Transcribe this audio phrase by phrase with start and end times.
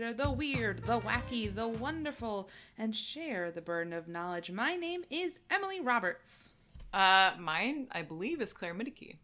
[0.00, 2.48] consider the weird, the wacky, the wonderful,
[2.78, 4.50] and share the burden of knowledge.
[4.50, 6.50] My name is Emily Roberts.
[6.92, 9.16] Uh, mine, I believe, is Claire Middicky.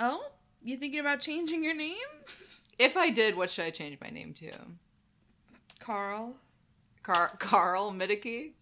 [0.00, 0.30] Oh,
[0.62, 1.96] you thinking about changing your name?
[2.78, 4.52] If I did, what should I change my name to?
[5.80, 6.36] Carl.
[7.02, 8.52] Car- Carl Middicky?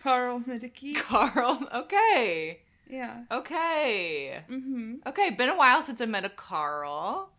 [0.00, 0.94] Carl Middeke.
[0.96, 1.68] Carl?
[1.74, 2.60] Okay.
[2.88, 3.24] Yeah.
[3.32, 4.40] Okay.
[4.48, 4.94] Mm-hmm.
[5.06, 7.32] Okay, been a while since I met a Carl.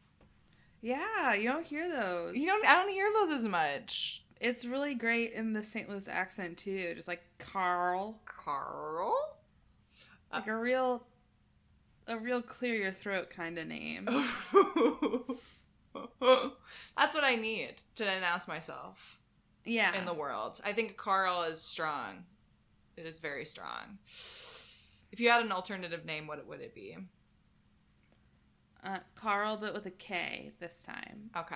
[0.85, 2.35] Yeah, you don't hear those.
[2.38, 4.23] You don't I don't hear those as much.
[4.39, 5.89] It's really great in the St.
[5.89, 9.16] Louis accent too, just like Carl, Carl?
[10.31, 11.07] Uh, like a real,
[12.05, 14.05] a real clear your throat kind of name.
[16.21, 19.20] That's what I need to announce myself
[19.65, 19.98] Yeah.
[19.98, 20.62] in the world.
[20.63, 22.26] I think Carl is strong.
[22.95, 23.98] It is very strong.
[25.12, 26.95] If you had an alternative name, what would it be?
[28.85, 31.31] Uh, Carl, but with a K this time.
[31.35, 31.55] Okay.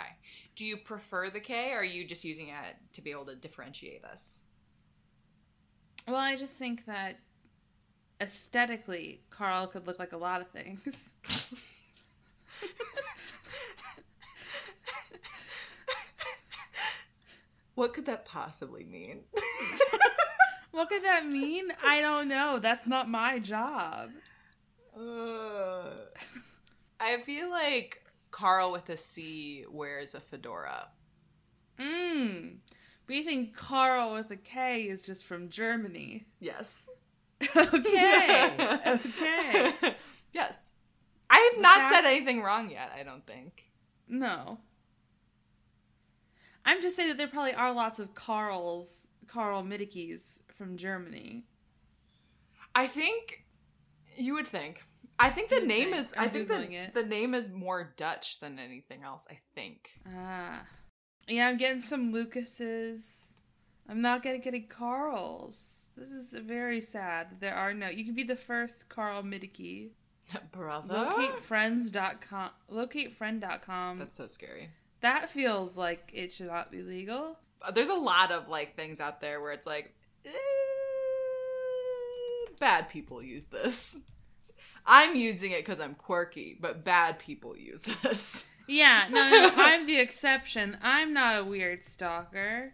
[0.56, 3.36] Do you prefer the K or are you just using it to be able to
[3.36, 4.46] differentiate us?
[6.08, 7.20] Well, I just think that
[8.20, 11.14] aesthetically, Carl could look like a lot of things.
[17.76, 19.20] what could that possibly mean?
[20.72, 21.72] what could that mean?
[21.84, 22.58] I don't know.
[22.58, 24.10] That's not my job.
[25.00, 25.92] Uh,
[27.00, 30.90] I feel like Carl with a C wears a fedora.
[31.80, 32.58] Mmm.
[33.08, 36.26] But you think Carl with a K is just from Germany?
[36.40, 36.90] Yes.
[37.58, 38.80] okay.
[38.86, 39.74] okay.
[40.34, 40.74] yes.
[41.30, 43.64] I have not That- said anything wrong yet, I don't think.
[44.08, 44.60] No.
[46.66, 51.46] I'm just saying that there probably are lots of Carls, Carl Middickys from Germany.
[52.76, 53.46] I think
[54.18, 54.84] you would think.
[55.20, 56.94] I think the name is I'm I think Googling the, it.
[56.94, 59.90] the name is more Dutch than anything else, I think.
[60.08, 60.62] Ah.
[61.28, 63.04] Yeah, I'm getting some Lucases.
[63.88, 65.84] I'm not getting getting Carls.
[65.98, 67.40] This is very sad.
[67.40, 67.90] There are no.
[67.90, 69.90] You can be the first Carl Middicky.
[70.52, 70.94] Brother.
[70.94, 72.52] Locatefriends.com.
[72.72, 73.98] Locatefriend.com.
[73.98, 74.70] That's so scary.
[75.02, 77.38] that feels like it should not be legal.
[77.62, 79.94] Uh, There's a lot of like things out there where it's like
[80.26, 80.30] eh,
[82.60, 83.98] bad people use this.
[84.86, 88.46] I'm using it because I'm quirky, but bad people use this.
[88.68, 90.78] Yeah, no, no, I'm the exception.
[90.82, 92.74] I'm not a weird stalker.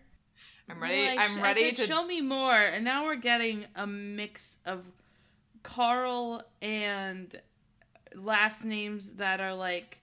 [0.69, 1.07] I'm ready.
[1.07, 1.88] Like, I'm ready said, to.
[1.88, 2.59] show me more.
[2.59, 4.83] And now we're getting a mix of
[5.63, 7.39] Carl and
[8.15, 9.99] last names that are like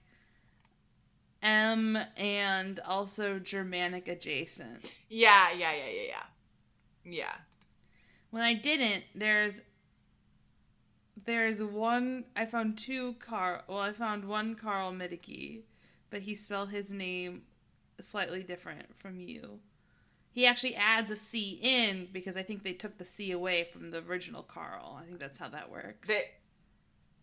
[1.41, 4.91] M and also Germanic adjacent.
[5.09, 6.23] Yeah, yeah, yeah, yeah, yeah.
[7.05, 7.33] Yeah.
[8.31, 9.61] When I didn't, there's
[11.25, 15.61] there's one I found two Carl well, I found one Carl Middeke,
[16.09, 17.43] but he spelled his name
[18.01, 19.59] slightly different from you.
[20.31, 23.91] He actually adds a C in because I think they took the C away from
[23.91, 24.99] the original Carl.
[24.99, 26.07] I think that's how that works.
[26.07, 26.23] They,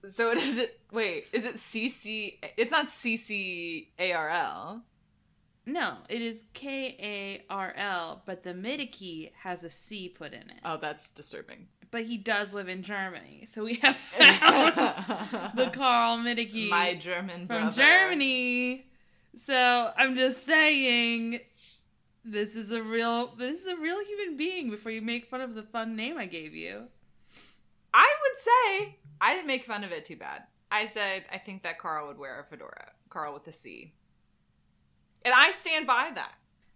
[0.09, 0.81] so it is it.
[0.93, 2.39] Wait, is it CC?
[2.57, 4.83] It's not CCARL.
[5.67, 10.43] no, it is K A R L, but the Middeke has a C put in
[10.43, 10.61] it.
[10.65, 11.67] Oh, that's disturbing.
[11.91, 14.77] But he does live in Germany, so we have found
[15.57, 16.69] the Carl Middeke.
[16.69, 17.83] My German from brother.
[17.83, 18.87] Germany.
[19.37, 21.41] So I'm just saying,
[22.25, 24.71] this is a real this is a real human being.
[24.71, 26.85] Before you make fun of the fun name I gave you,
[27.93, 30.45] I would say I didn't make fun of it too bad.
[30.71, 32.93] I said I think that Carl would wear a fedora.
[33.09, 33.95] Carl with a C.
[35.25, 36.35] And I stand by that.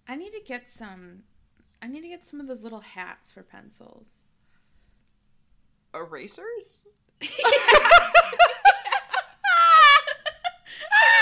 [0.08, 1.22] I need to get some.
[1.80, 4.08] I need to get some of those little hats for pencils.
[5.94, 6.86] Erasers?
[7.22, 7.30] I need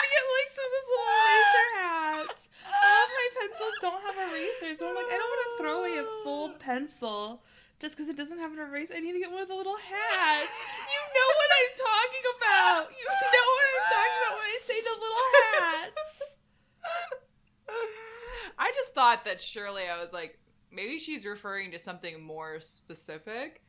[0.02, 2.48] to get like some of those little eraser hats.
[2.66, 5.74] All of my pencils don't have erasers, so I'm like, I don't want to throw
[5.80, 7.42] away a full pencil
[7.80, 8.94] just because it doesn't have an eraser.
[8.96, 10.56] I need to get one of the little hats.
[10.88, 12.90] You know what I'm talking about.
[12.94, 16.22] You know what I'm talking about when I say the little hats.
[18.58, 20.38] I just thought that surely I was like,
[20.70, 23.62] maybe she's referring to something more specific.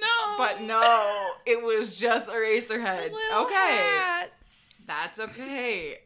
[0.00, 0.34] No.
[0.38, 3.12] But no, it was just Eraserhead.
[3.12, 3.54] little Okay.
[3.54, 4.84] hats.
[4.86, 5.98] That's okay.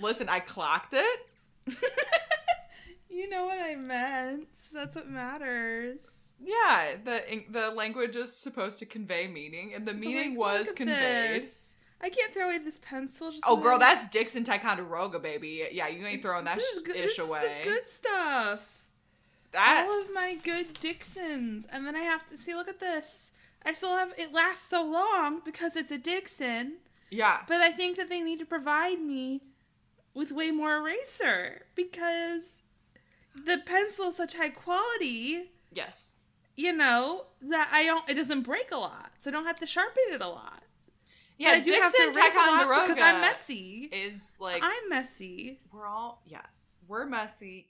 [0.00, 1.20] Listen, I clocked it.
[3.10, 4.48] you know what I meant.
[4.72, 5.98] That's what matters.
[6.42, 11.42] Yeah, the the language is supposed to convey meaning, and the meaning like, was conveyed.
[11.42, 11.76] this.
[12.02, 13.30] I can't throw away this pencil.
[13.30, 15.68] Just Oh, girl, that- that's Dixon Ticonderoga, baby.
[15.70, 18.60] Yeah, you ain't throwing that This is good- ish this is the good stuff.
[19.52, 22.54] That All of my good Dixons, and then I have to see.
[22.54, 23.32] Look at this.
[23.64, 24.12] I still have.
[24.16, 26.78] It lasts so long because it's a Dixon.
[27.10, 27.40] yeah.
[27.48, 29.42] But I think that they need to provide me
[30.14, 32.62] with way more eraser because
[33.34, 36.16] the pencil is such high quality, Yes.
[36.56, 39.12] you know, that I don't it doesn't break a lot.
[39.22, 40.62] So I don't have to sharpen it a lot.
[41.38, 43.88] Yeah, But I do have to Dixon erase a lot because I'm messy.
[43.92, 45.60] is like I'm messy.
[45.72, 47.68] we're all yes, we're messy,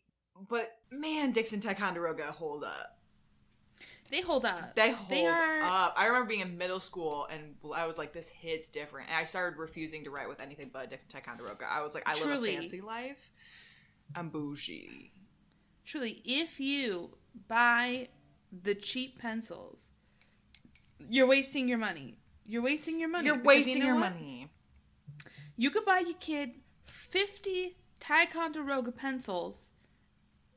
[0.48, 2.96] but man, Dixon Ticonderoga hold up.
[4.10, 4.74] They hold up.
[4.74, 5.94] They hold They are- up.
[5.96, 9.08] I remember being in middle school and I was like, this hits different.
[9.08, 11.64] And I started refusing to write with anything but Dixon Ticonderoga.
[11.70, 13.30] I was like, I live a fancy life.
[14.16, 15.12] I'm bougie.
[15.84, 17.16] Truly, if you
[17.46, 18.08] buy
[18.62, 19.90] the cheap pencils,
[21.08, 22.18] you're wasting your money.
[22.44, 23.26] You're wasting your money.
[23.26, 24.12] You're because you wasting know your what?
[24.14, 24.48] money.
[25.56, 26.54] You could buy your kid
[26.86, 29.69] 50 Ticonderoga pencils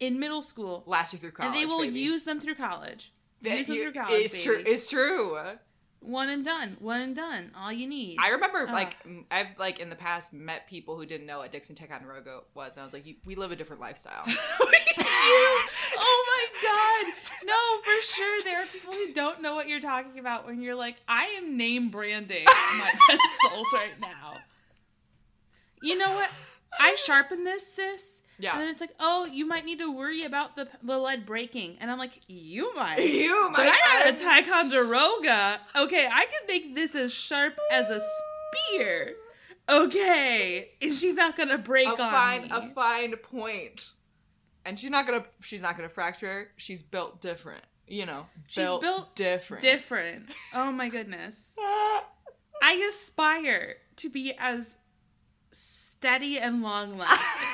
[0.06, 1.48] in middle school, Last you through college.
[1.48, 2.00] and they will baby.
[2.00, 3.12] use them through college.
[3.42, 4.64] That use them you- through college, It's true.
[4.66, 5.38] It's true.
[6.00, 6.76] One and done.
[6.82, 7.52] One and done.
[7.58, 8.18] All you need.
[8.20, 8.74] I remember, Ugh.
[8.74, 8.98] like,
[9.32, 12.82] I've like in the past met people who didn't know what Dixon Ticonderoga was, and
[12.82, 14.24] I was like, we live a different lifestyle.
[14.28, 17.14] oh my god.
[17.46, 17.54] No,
[17.84, 18.44] for sure.
[18.44, 21.56] There are people who don't know what you're talking about when you're like, I am
[21.58, 24.36] name branding my pencils right now.
[25.82, 26.30] You know what?
[26.80, 28.22] I sharpen this, sis.
[28.38, 28.58] And yeah.
[28.58, 31.78] then it's like, oh, you might need to worry about the, the lead breaking.
[31.80, 32.98] And I'm like, you might.
[33.00, 33.58] You, might.
[33.58, 34.24] But I got a.
[34.24, 35.60] Ticonderoga.
[35.76, 39.16] Okay, I can make this as sharp as a spear.
[39.70, 40.72] Okay.
[40.82, 42.50] And she's not gonna break a on fine me.
[42.52, 43.92] a fine point.
[44.66, 46.50] And she's not gonna she's not gonna fracture.
[46.58, 47.64] She's built different.
[47.88, 49.62] You know, She's built, built different.
[49.62, 50.30] Different.
[50.54, 51.56] Oh my goodness.
[52.62, 54.76] I aspire to be as
[56.04, 57.48] steady and long lasting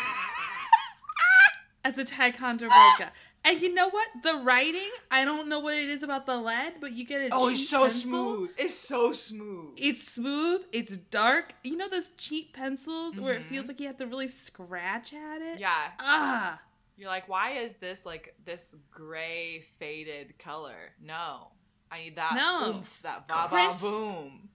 [1.85, 3.11] as a Ticonderoga.
[3.45, 4.07] And you know what?
[4.23, 7.29] The writing, I don't know what it is about the lead, but you get a
[7.31, 8.01] oh, it's so pencil.
[8.01, 8.51] smooth.
[8.57, 9.75] It's so smooth.
[9.77, 10.61] It's smooth.
[10.71, 11.53] It's dark.
[11.63, 15.41] You know those cheap pencils where it feels like you have to really scratch at
[15.41, 15.59] it?
[15.59, 15.91] yeah.
[15.99, 16.59] Ah.
[16.97, 20.91] You're like, why is this like this gray faded color?
[21.01, 21.49] No.
[21.91, 22.71] I need that No.
[22.77, 24.48] oomph, that ba ba boom.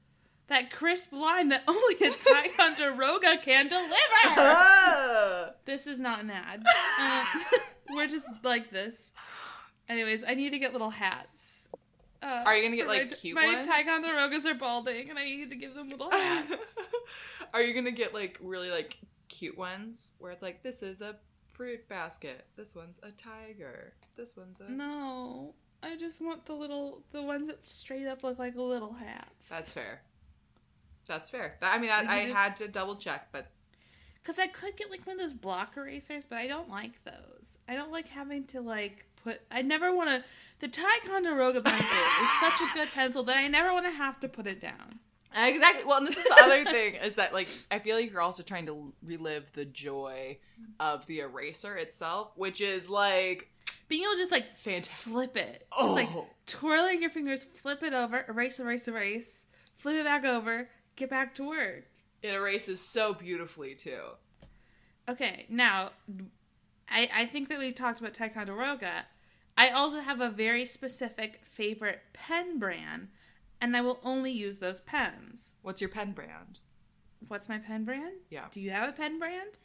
[0.48, 3.94] That crisp line that only a Ticonderoga can deliver.
[4.24, 5.50] Ah.
[5.64, 6.64] This is not an ad.
[7.00, 7.42] Um,
[7.94, 9.12] we're just like this.
[9.88, 11.68] Anyways, I need to get little hats.
[12.22, 13.68] Uh, Are you gonna get like my, cute my ones?
[13.68, 16.78] Ticonderogas are balding, and I need to give them little hats.
[17.54, 18.98] Are you gonna get like really like
[19.28, 21.16] cute ones where it's like this is a
[21.52, 27.02] fruit basket, this one's a tiger, this one's a no, I just want the little,
[27.12, 29.50] the ones that straight up look like little hats.
[29.50, 30.00] That's fair.
[31.06, 31.56] That's fair.
[31.60, 33.46] That, I mean, that, I just- had to double check, but
[34.22, 37.58] Because I could get like one of those block erasers, but I don't like those.
[37.68, 39.40] I don't like having to like put.
[39.50, 40.24] I never want to.
[40.60, 44.28] The Ticonderoga pencil is such a good pencil that I never want to have to
[44.28, 44.98] put it down.
[45.36, 45.84] exactly.
[45.84, 48.42] Well, and this is the other thing is that like I feel like you're also
[48.42, 50.38] trying to relive the joy
[50.80, 53.48] of the eraser itself, which is like
[53.88, 54.94] Being able to just like fantastic.
[55.12, 56.26] flip it, Oh, just like oh.
[56.46, 59.44] twirling your fingers, flip it over, erase, erase, erase,
[59.76, 61.84] flip it back over, get back to work.
[62.22, 64.00] it erases so beautifully too.
[65.08, 65.90] Okay, now
[66.88, 69.06] I I think that we talked about Ticonderoga.
[69.56, 73.08] I also have a very specific favorite pen brand,
[73.60, 75.52] and I will only use those pens.
[75.62, 76.60] What's your pen brand?
[77.28, 78.14] What's my pen brand?
[78.30, 78.46] Yeah.
[78.50, 79.58] Do you have a pen brand?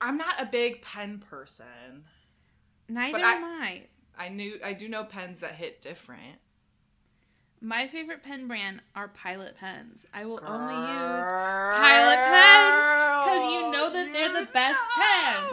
[0.00, 2.04] I'm not a big pen person.
[2.88, 3.82] Neither I- am I.
[4.16, 6.38] I knew I do know pens that hit different.
[7.60, 10.06] My favorite pen brand are Pilot pens.
[10.14, 11.24] I will only use
[11.76, 15.44] Pilot pens because you know that they're the best pen.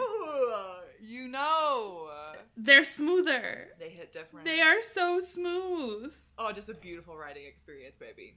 [1.01, 2.09] You know.
[2.57, 3.69] they're smoother.
[3.79, 4.45] They hit different.
[4.45, 6.13] They are so smooth.
[6.37, 8.35] Oh, just a beautiful writing experience, baby.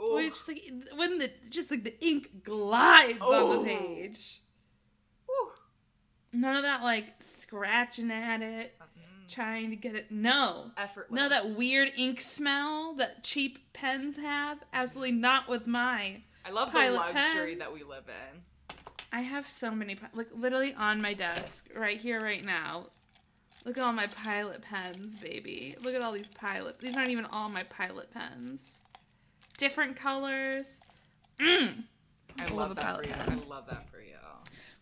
[0.00, 0.14] Ooh.
[0.14, 0.62] Which like
[0.96, 3.62] when the just like the ink glides on Oh.
[3.62, 4.42] the page.
[5.30, 5.50] Ooh.
[6.32, 8.97] None of that like scratching at it, Mm.
[9.28, 10.10] Trying to get it.
[10.10, 10.70] No.
[10.76, 11.22] Effortless.
[11.24, 14.58] Of that weird ink smell that cheap pens have.
[14.72, 16.22] Absolutely not with my.
[16.44, 17.58] I love Pilot the luxury pens.
[17.60, 18.40] that we live in.
[19.12, 22.86] I have so many, like literally on my desk right here, right now.
[23.64, 25.76] Look at all my pilot pens, baby.
[25.82, 26.78] Look at all these pilot.
[26.78, 28.80] These aren't even all my pilot pens.
[29.56, 30.66] Different colors.
[31.40, 31.84] Mm.
[32.38, 33.14] I love love a that pilot for you.
[33.14, 33.42] pen.
[33.44, 34.04] I love that for you.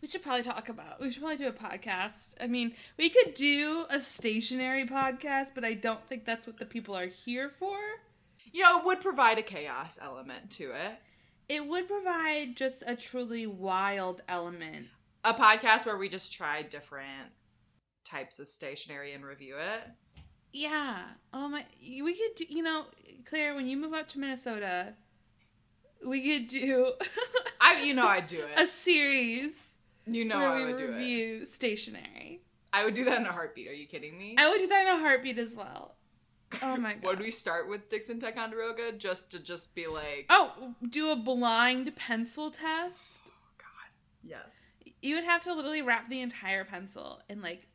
[0.03, 1.01] We should probably talk about.
[1.01, 2.29] We should probably do a podcast.
[2.41, 6.67] I mean, we could do a stationary podcast, but I don't think that's what the
[6.67, 7.79] people are here for.
[8.53, 10.99] You know, it would provide a chaos element to it.
[11.49, 14.87] It would provide just a truly wild element.
[15.25, 17.31] A podcast where we just try different
[18.05, 20.23] types of stationery and review it.
[20.53, 21.03] Yeah.
[21.33, 21.65] Oh my.
[21.83, 22.85] We could, do, you know,
[23.25, 24.95] Claire, when you move up to Minnesota,
[26.07, 26.93] we could do.
[27.61, 28.59] I I, you know, I'd do it.
[28.61, 29.76] a series
[30.07, 30.97] You know, where I we would do it.
[30.97, 32.43] review stationery.
[32.73, 33.69] I would do that in a heartbeat.
[33.69, 34.35] Are you kidding me?
[34.39, 35.97] I would do that in a heartbeat as well.
[36.63, 37.05] Oh my god.
[37.07, 41.97] Would we start with Dixon Ticonderoga just to just be like, Oh, do a blind
[41.97, 43.23] pencil test.
[43.27, 44.63] oh God, yes.
[45.03, 47.67] You would have to literally wrap the entire pencil in like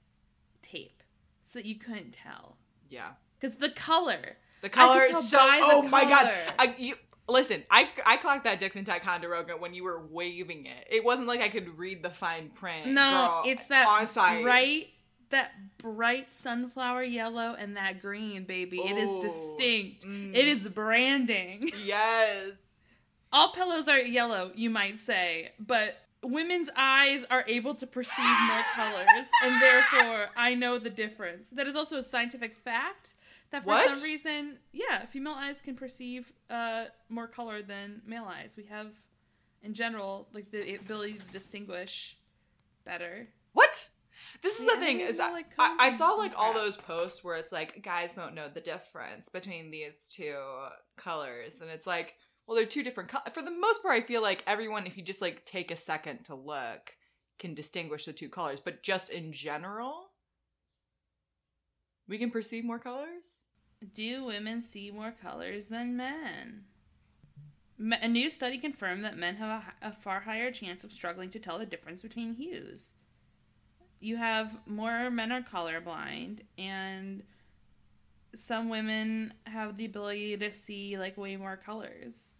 [0.61, 1.03] tape
[1.41, 2.57] so that you couldn't tell.
[2.89, 3.09] Yeah.
[3.39, 4.37] Because the color.
[4.61, 5.37] The color is so.
[5.41, 6.31] Oh my god!
[6.59, 6.93] I, you,
[7.31, 10.87] listen, I I clocked that Dixon Ticonderoga when you were waving it.
[10.89, 12.87] It wasn't like I could read the fine print.
[12.87, 14.43] No, girl, it's that on site.
[14.43, 14.89] bright,
[15.29, 18.79] that bright sunflower yellow and that green, baby.
[18.79, 20.05] It is distinct.
[20.05, 20.35] Mm.
[20.35, 21.71] It is branding.
[21.83, 22.89] Yes.
[23.33, 28.61] All pillows are yellow, you might say, but women's eyes are able to perceive more
[28.75, 31.49] colors, and therefore I know the difference.
[31.51, 33.13] That is also a scientific fact.
[33.51, 33.95] That for What?
[33.95, 38.55] some reason, yeah, female eyes can perceive uh, more color than male eyes.
[38.57, 38.87] We have,
[39.61, 42.17] in general, like the ability to distinguish
[42.85, 43.27] better.
[43.53, 43.89] What?
[44.41, 47.23] This is Yeah, the thing is I, like, I, I saw like all those posts
[47.23, 50.37] where it's like guys won't know the difference between these two
[50.97, 52.15] colors and it's like
[52.45, 55.03] well they're two different colors for the most part I feel like everyone if you
[55.03, 56.95] just like take a second to look
[57.39, 60.10] can distinguish the two colors but just in general
[62.11, 63.43] we can perceive more colors
[63.93, 66.65] Do women see more colors than men?
[67.79, 71.39] A new study confirmed that men have a, a far higher chance of struggling to
[71.39, 72.93] tell the difference between hues.
[73.99, 77.23] You have more men are colorblind, and
[78.35, 82.37] some women have the ability to see like way more colors.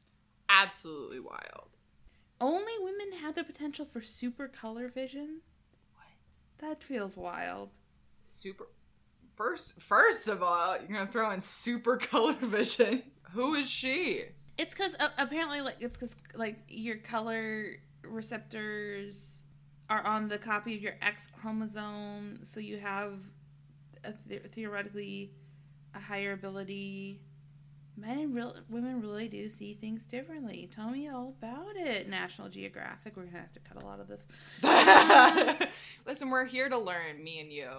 [0.49, 1.69] absolutely wild
[2.41, 5.41] Only women have the potential for super color vision.
[5.95, 6.07] what
[6.59, 7.71] That feels wild.
[8.23, 8.67] super
[9.41, 13.01] first first of all you're gonna throw in super color vision
[13.33, 14.23] who is she
[14.57, 19.41] It's because uh, apparently, like, it's because like your color receptors
[19.89, 23.13] are on the copy of your X chromosome, so you have
[24.03, 25.31] a the- theoretically
[25.95, 27.21] a higher ability.
[27.97, 30.69] Men and real women really do see things differently.
[30.71, 33.15] Tell me all about it, National Geographic.
[33.17, 34.27] We're gonna have to cut a lot of this.
[36.05, 37.69] Listen, we're here to learn, me and you.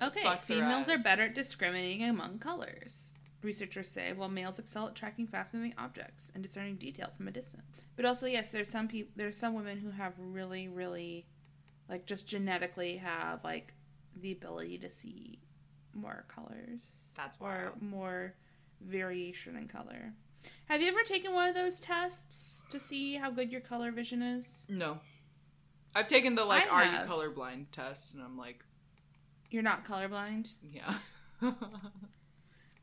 [0.00, 3.12] Okay, females are better at discriminating among colors.
[3.42, 7.64] Researchers say, while males excel at tracking fast-moving objects and discerning detail from a distance.
[7.96, 11.26] But also, yes, there's some people, there's some women who have really, really,
[11.88, 13.74] like, just genetically have like
[14.20, 15.40] the ability to see
[15.92, 16.86] more colors.
[17.16, 18.34] That's or more
[18.80, 20.12] variation in color.
[20.66, 24.22] Have you ever taken one of those tests to see how good your color vision
[24.22, 24.66] is?
[24.68, 24.98] No.
[25.94, 27.08] I've taken the like I are have.
[27.08, 28.64] you colorblind test and I'm like,
[29.52, 30.48] You're not colorblind.
[30.62, 30.94] yeah.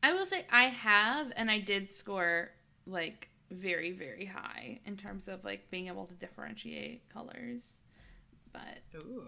[0.02, 2.50] I will say I have, and I did score
[2.86, 7.64] like very, very high in terms of like being able to differentiate colors.
[8.52, 9.22] But Ooh,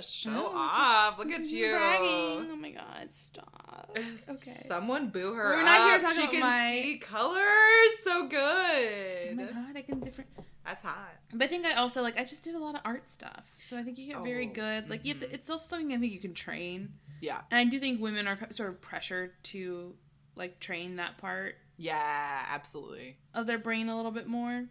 [0.00, 1.18] show Oh, off.
[1.18, 1.70] Look at you.
[1.70, 2.48] bragging.
[2.52, 3.90] Oh my god, stop.
[3.96, 4.16] Okay.
[4.16, 9.30] Someone boo her We're not here talking she about can my- see colors so good.
[9.32, 10.30] Oh my god, I can different.
[10.64, 11.16] That's hot.
[11.32, 13.76] But I think I also like I just did a lot of art stuff, so
[13.76, 14.88] I think you get very Oh, good.
[14.88, 15.34] Like you have to, mm-hmm.
[15.34, 17.40] it's also something I think you can train, Yeah.
[17.50, 19.94] and I do think women are sort of pressured to
[20.36, 23.16] like train that part Yeah, absolutely.
[23.34, 24.66] of their brain a little bit more.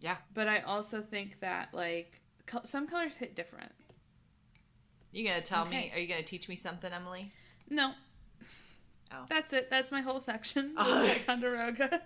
[0.00, 0.16] Yeah.
[0.32, 2.20] But I also think that like
[2.64, 3.72] some colors hit different.
[5.12, 5.90] You gonna tell me?
[5.94, 7.30] Are you gonna teach me something, Emily?
[7.68, 7.92] No.
[9.12, 9.24] Oh.
[9.28, 9.68] That's it.
[9.68, 10.72] That's my whole section.
[10.78, 11.06] Oh.
[11.06, 12.02] Ticonderoga.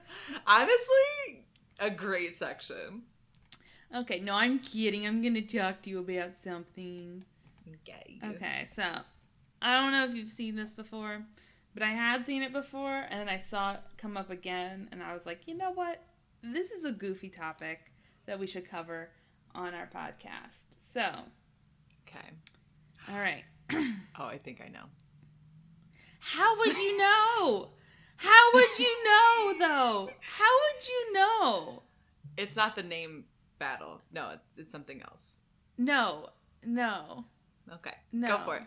[0.46, 1.44] Honestly,
[1.78, 3.02] a great section.
[3.94, 5.06] Okay, no, I'm kidding.
[5.06, 7.24] I'm gonna talk to you about something.
[7.82, 8.18] Okay.
[8.24, 8.82] Okay, so
[9.62, 11.22] I don't know if you've seen this before,
[11.74, 15.02] but I had seen it before, and then I saw it come up again, and
[15.02, 16.02] I was like, you know what?
[16.42, 17.92] This is a goofy topic
[18.26, 19.10] that we should cover
[19.56, 20.62] on our podcast.
[20.78, 21.02] So,
[22.06, 22.28] Okay.
[23.08, 23.44] all right.
[24.18, 24.84] Oh, I think I know.
[26.20, 27.70] How would you know?
[28.16, 30.10] How would you know, though?
[30.20, 31.82] How would you know?
[32.36, 33.24] It's not the name
[33.58, 34.00] battle.
[34.12, 35.36] No, it's, it's something else.
[35.78, 36.28] No,
[36.64, 37.24] no,
[37.72, 37.94] Okay.
[38.12, 38.28] no.
[38.28, 38.62] Go for it.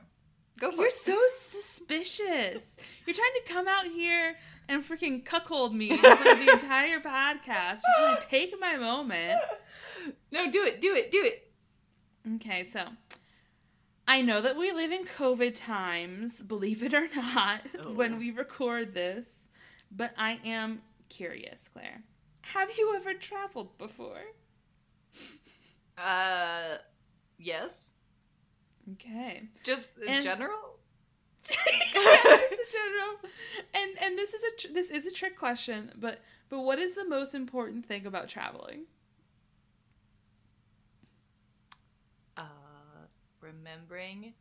[0.60, 0.91] Go for You're it.
[0.93, 2.75] so suspicious.
[3.05, 4.36] You're trying to come out here
[4.69, 7.81] and freaking cuckold me in front of the entire podcast.
[7.81, 9.39] Just really take my moment.
[10.31, 10.79] no, do it.
[10.79, 11.11] Do it.
[11.11, 11.51] Do it.
[12.35, 12.83] Okay, so
[14.07, 17.91] I know that we live in COVID times, believe it or not, Oh.
[17.93, 19.47] when we record this,
[19.91, 22.03] but I am curious, Claire.
[22.41, 24.21] Have you ever traveled before?
[25.97, 26.77] Uh,
[27.38, 27.93] yes.
[28.93, 29.43] Okay.
[29.63, 30.78] Just in And- general
[31.50, 33.20] just general.
[33.74, 36.96] And and this is a tr- this is a trick question, but but what is
[36.96, 38.86] the most important thing about traveling?
[42.38, 42.44] Uh,
[43.41, 44.34] remembering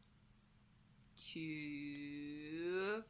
[1.33, 3.03] to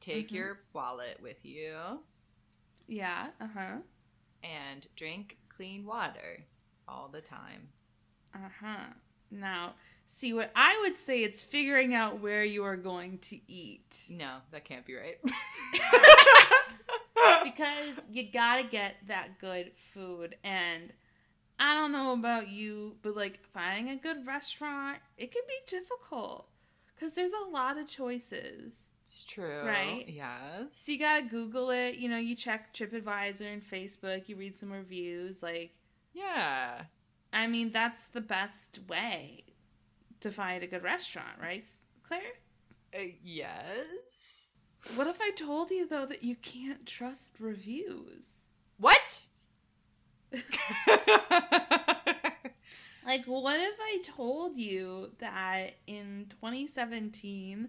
[0.00, 0.36] take mm-hmm.
[0.36, 2.00] your wallet with you.
[2.86, 3.28] Yeah.
[3.40, 3.76] Uh huh.
[4.42, 6.44] And drink clean water
[6.86, 7.68] all the time.
[8.34, 8.92] Uh huh.
[9.30, 9.74] Now,
[10.06, 11.22] see what I would say.
[11.22, 15.18] It's figuring out where you are going to eat No, that can't be right.
[17.44, 20.92] because you gotta get that good food and.
[21.56, 26.48] I don't know about you, but like finding a good restaurant, it can be difficult
[26.94, 28.88] because there's a lot of choices.
[29.04, 29.62] it's true.
[29.64, 30.04] Right?
[30.08, 30.72] Yes.
[30.72, 31.94] So you gotta Google it.
[31.94, 34.28] You know, you check TripAdvisor and Facebook.
[34.28, 35.44] You read some reviews.
[35.44, 35.76] Like,
[36.12, 36.82] yeah.
[37.32, 39.44] I mean, that's the best way
[40.24, 41.64] to find a good restaurant, right,
[42.06, 42.20] Claire?
[42.94, 43.86] Uh, yes.
[44.96, 48.26] What if I told you though that you can't trust reviews?
[48.78, 49.26] What?
[53.06, 57.68] Like, what if I told you that in 2017,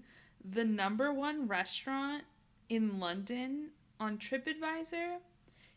[0.50, 2.24] the number one restaurant
[2.69, 5.17] in London on TripAdvisor,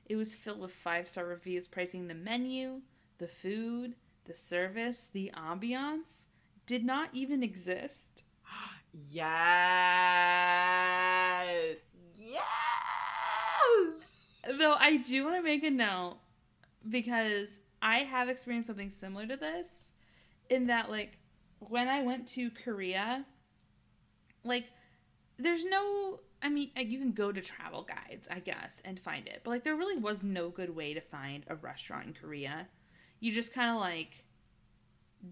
[0.07, 2.83] it was filled with five star reviews praising the menu,
[3.19, 3.95] the food,
[4.27, 6.27] the service, the ambiance,
[6.69, 8.23] did not even exist.
[8.93, 9.49] yes.
[12.15, 12.43] Yes.
[14.47, 16.19] Though I do want to make a note
[16.89, 19.93] because I have experienced something similar to this
[20.51, 21.19] in that like
[21.59, 23.25] when I went to Korea
[24.45, 24.67] like
[25.39, 29.27] there's no I mean uh, you can go to travel guides I guess and find
[29.27, 32.69] it but like there really was no good way to find a restaurant in Korea.
[33.21, 34.25] You just kind of like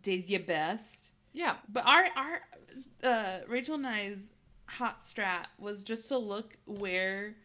[0.02, 1.10] did your best.
[1.36, 1.56] Yeah.
[1.68, 2.40] But our our
[3.04, 4.30] uh, Rachel and I's
[4.64, 7.36] hot strat was just to look where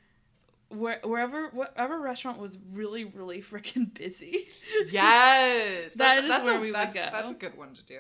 [0.70, 4.48] where wherever whatever restaurant was really really freaking busy.
[4.90, 5.96] Yes.
[5.98, 7.10] That that's, is that's where a, we would go.
[7.12, 8.00] That's a good one to do.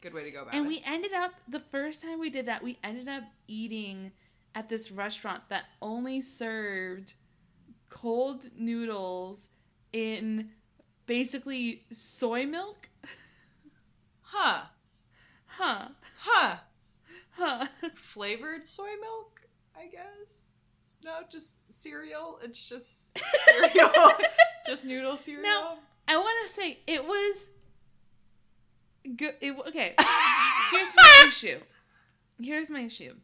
[0.00, 0.68] Good way to go about and it.
[0.68, 4.12] we ended up the first time we did that we ended up eating
[4.54, 7.14] at this restaurant that only served
[7.90, 9.48] cold noodles
[9.92, 10.50] in
[11.06, 12.88] basically soy milk.
[14.20, 14.62] huh.
[15.58, 15.88] Huh.
[16.20, 16.56] Huh.
[17.32, 17.66] Huh.
[17.94, 19.42] Flavored soy milk,
[19.76, 20.40] I guess.
[21.04, 22.38] No, just cereal.
[22.42, 23.18] It's just
[23.48, 23.90] cereal.
[24.66, 25.42] just noodle cereal.
[25.42, 25.78] Now-
[26.10, 27.50] I want to say it was
[29.16, 29.34] good.
[29.42, 29.94] It, okay,
[30.70, 31.58] here's my issue.
[32.40, 33.14] Here's my issue.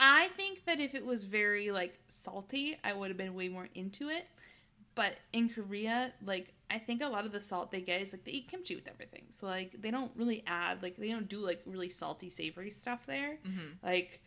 [0.00, 3.68] I think that if it was very like salty, I would have been way more
[3.74, 4.26] into it.
[4.98, 8.24] But in Korea, like I think a lot of the salt they get is like
[8.24, 9.26] they eat kimchi with everything.
[9.30, 13.06] So like they don't really add like they don't do like really salty savory stuff
[13.06, 13.38] there.
[13.46, 13.76] Mhm.
[13.82, 14.18] Like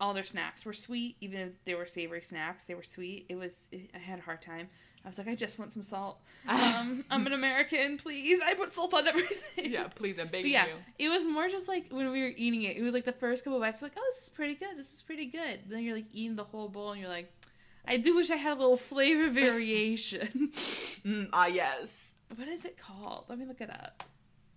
[0.00, 3.26] all their snacks were sweet, even if they were savory snacks, they were sweet.
[3.28, 4.68] It was it, I had a hard time.
[5.04, 6.18] I was like, I just want some salt.
[6.48, 8.40] Um, I'm an American, please.
[8.44, 9.70] I put salt on everything.
[9.72, 11.06] yeah, please, I'm But begging yeah, you.
[11.06, 12.76] it was more just like when we were eating it.
[12.76, 14.76] It was like the first couple bites, like, oh, this is pretty good.
[14.76, 15.60] This is pretty good.
[15.68, 17.30] Then you're like eating the whole bowl, and you're like,
[17.86, 20.50] I do wish I had a little flavor variation.
[21.06, 22.16] Mm, ah, yes.
[22.34, 23.26] what is it called?
[23.28, 24.02] Let me look it up.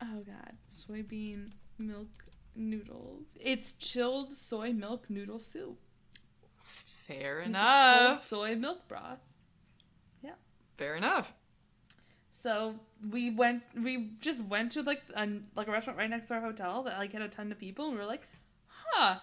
[0.01, 2.07] Oh god, soybean milk
[2.55, 3.25] noodles.
[3.39, 5.77] It's chilled soy milk noodle soup.
[7.05, 8.23] Fair It's a cold enough.
[8.25, 9.19] soy milk broth.
[10.23, 10.31] Yeah.
[10.77, 11.31] Fair enough.
[12.31, 12.73] So
[13.11, 13.61] we went.
[13.79, 16.97] We just went to like a like a restaurant right next to our hotel that
[16.97, 18.27] like had a ton of people, and we were like,
[18.67, 19.19] "Huh,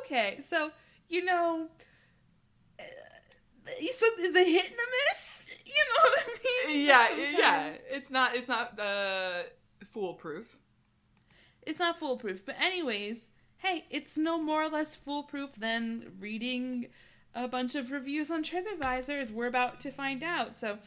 [0.00, 0.72] okay." So
[1.08, 1.68] you know,
[3.66, 5.46] it's a hit and a miss.
[5.66, 6.86] You know what I mean?
[6.86, 7.72] Yeah, Sometimes yeah.
[7.90, 8.34] It's not.
[8.36, 9.42] It's not uh,
[9.92, 10.56] foolproof.
[11.62, 16.86] It's not foolproof, but anyways, hey, it's no more or less foolproof than reading
[17.34, 20.56] a bunch of reviews on TripAdvisor, as we're about to find out.
[20.56, 20.78] So,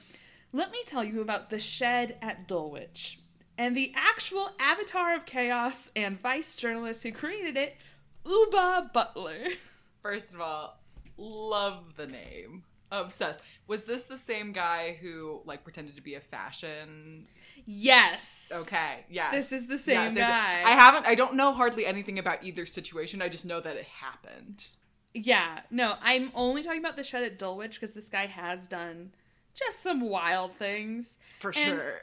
[0.51, 3.19] let me tell you about the shed at Dulwich
[3.57, 7.77] and the actual avatar of chaos and vice journalist who created it,
[8.25, 9.49] Oobah Butler.
[10.01, 10.82] First of all,
[11.17, 12.63] love the name.
[12.91, 13.39] Obsessed.
[13.65, 17.25] Was this the same guy who like pretended to be a fashion?
[17.65, 18.51] Yes.
[18.53, 19.33] Okay, yes.
[19.33, 20.69] This is the same Yes, yes, guy.
[20.69, 21.07] I haven't.
[21.07, 23.21] I don't know hardly anything about either situation.
[23.21, 24.67] I just know that it happened.
[25.15, 29.11] Yeah, no, I'm only talking about the shed at Dulwich because this guy has done
[29.55, 31.17] just some wild things.
[31.39, 32.01] For And- sure.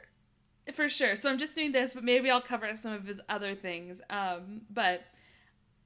[0.73, 1.15] For sure.
[1.15, 3.99] So I'm just doing this, but maybe I'll cover some of his other things.
[4.09, 5.03] Um, but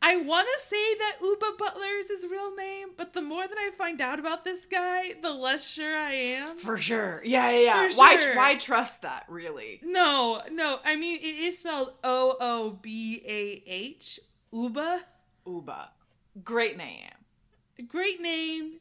[0.07, 3.57] I want to say that Oobah Butler is his real name, but the more that
[3.57, 6.57] I find out about this guy, the less sure I am.
[6.57, 7.23] For sure.
[7.25, 7.89] Yeah, yeah, yeah.
[7.89, 8.17] For Why?
[8.17, 8.35] sure.
[8.35, 9.25] Why trust that?
[9.27, 9.79] Really?
[9.81, 10.77] No, no.
[10.85, 14.19] I mean, it is spelled O O B A H.
[14.53, 14.99] Oobah.
[15.47, 15.87] Oobah.
[16.43, 17.09] Great name.
[17.87, 18.73] Great name.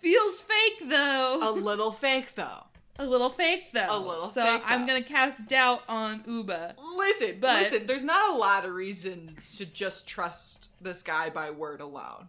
[0.00, 1.38] Feels fake though.
[1.40, 2.64] A little fake though.
[3.00, 3.86] A little fake though.
[3.88, 6.74] A little so fake, I'm gonna cast doubt on Oobah.
[6.96, 11.50] Listen, But- listen, there's not a lot of reasons to just trust this guy by
[11.50, 12.28] word alone.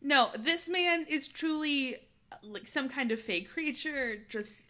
[0.00, 1.96] No, this man is truly
[2.42, 4.24] like some kind of fake creature.
[4.28, 4.60] Just,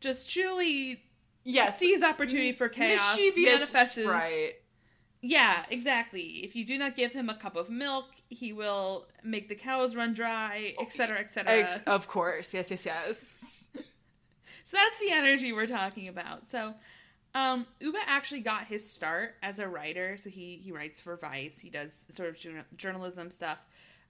[0.00, 1.02] just truly
[1.44, 1.78] Yes.
[1.78, 3.16] sees opportunity for chaos.
[3.16, 4.56] mischievous manifests- sprite.
[5.24, 6.44] Yeah, exactly.
[6.44, 9.94] If you do not give him a cup of milk, he will make the cows
[9.94, 11.80] run dry, etc., etc.
[11.86, 12.52] Of course.
[12.54, 13.68] Yes, yes, yes.
[14.72, 16.48] So that's the energy we're talking about.
[16.48, 16.72] So,
[17.34, 20.16] um, Oobah actually got his start as a writer.
[20.16, 21.58] So he he writes for Vice.
[21.58, 23.58] He does sort of jour- journalism stuff.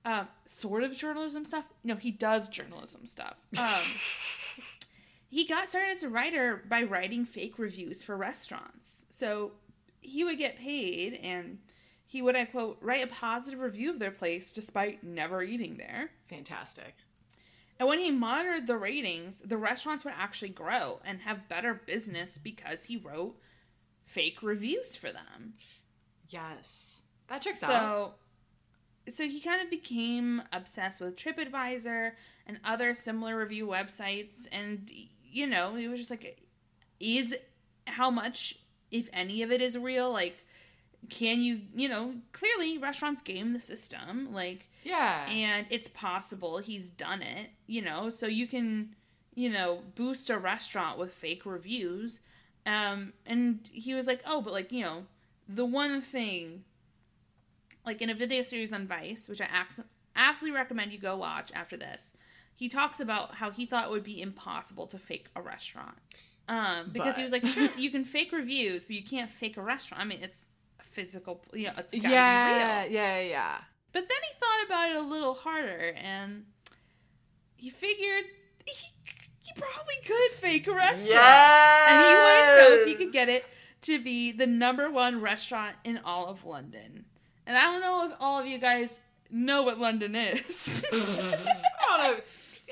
[0.04, 1.64] Um, sort of journalism stuff.
[1.82, 3.34] No, he does journalism stuff.
[3.58, 3.82] Um,
[5.30, 9.06] he got started as a writer by writing fake reviews for restaurants.
[9.10, 9.54] So
[10.00, 11.58] he would get paid, and
[12.06, 16.10] he would, I quote, write a positive review of their place despite never eating there.
[16.28, 16.94] Fantastic.
[17.82, 22.38] And when he monitored the ratings, the restaurants would actually grow and have better business
[22.38, 23.34] because he wrote
[24.04, 25.54] fake reviews for them.
[26.28, 27.02] Yes.
[27.26, 27.70] That checks out.
[27.70, 32.12] So so he kind of became obsessed with TripAdvisor
[32.46, 34.88] and other similar review websites and
[35.24, 36.40] you know, he was just like
[37.00, 37.34] is
[37.88, 38.60] how much
[38.92, 40.44] if any of it is real like
[41.10, 45.26] can you, you know, clearly restaurants game the system like Yeah.
[45.28, 48.94] and it's possible he's done it, you know, so you can,
[49.34, 52.20] you know, boost a restaurant with fake reviews.
[52.66, 55.04] Um, and he was like, oh, but like, you know,
[55.48, 56.64] the one thing,
[57.84, 59.48] like in a video series on Vice, which I
[60.16, 62.14] absolutely recommend you go watch after this,
[62.54, 65.96] he talks about how he thought it would be impossible to fake a restaurant.
[66.48, 69.62] Um, because he was like, sure, you can fake reviews, but you can't fake a
[69.62, 70.00] restaurant.
[70.02, 70.48] I mean, it's
[70.80, 72.02] a physical, you know, it's real.
[72.02, 73.58] yeah, yeah, yeah.
[73.92, 76.44] But then he thought about it a little harder and
[77.56, 78.24] he figured
[78.64, 78.72] he,
[79.40, 81.08] he probably could fake a restaurant.
[81.08, 81.90] Yes.
[81.90, 83.48] And he wanted to know if he could get it
[83.82, 87.04] to be the number one restaurant in all of London.
[87.46, 89.00] And I don't know if all of you guys
[89.30, 90.74] know what London is.
[90.92, 92.22] I don't know.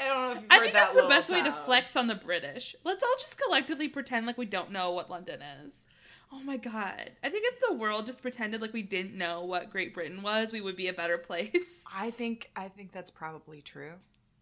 [0.01, 1.53] I don't know if you've I heard think that that's the little best way to
[1.53, 2.75] flex on the British.
[2.85, 5.85] Let's all just collectively pretend like we don't know what London is.
[6.33, 7.11] Oh my god.
[7.25, 10.53] I think if the world just pretended like we didn't know what Great Britain was,
[10.53, 11.85] we would be a better place.
[11.95, 13.93] I think I think that's probably true.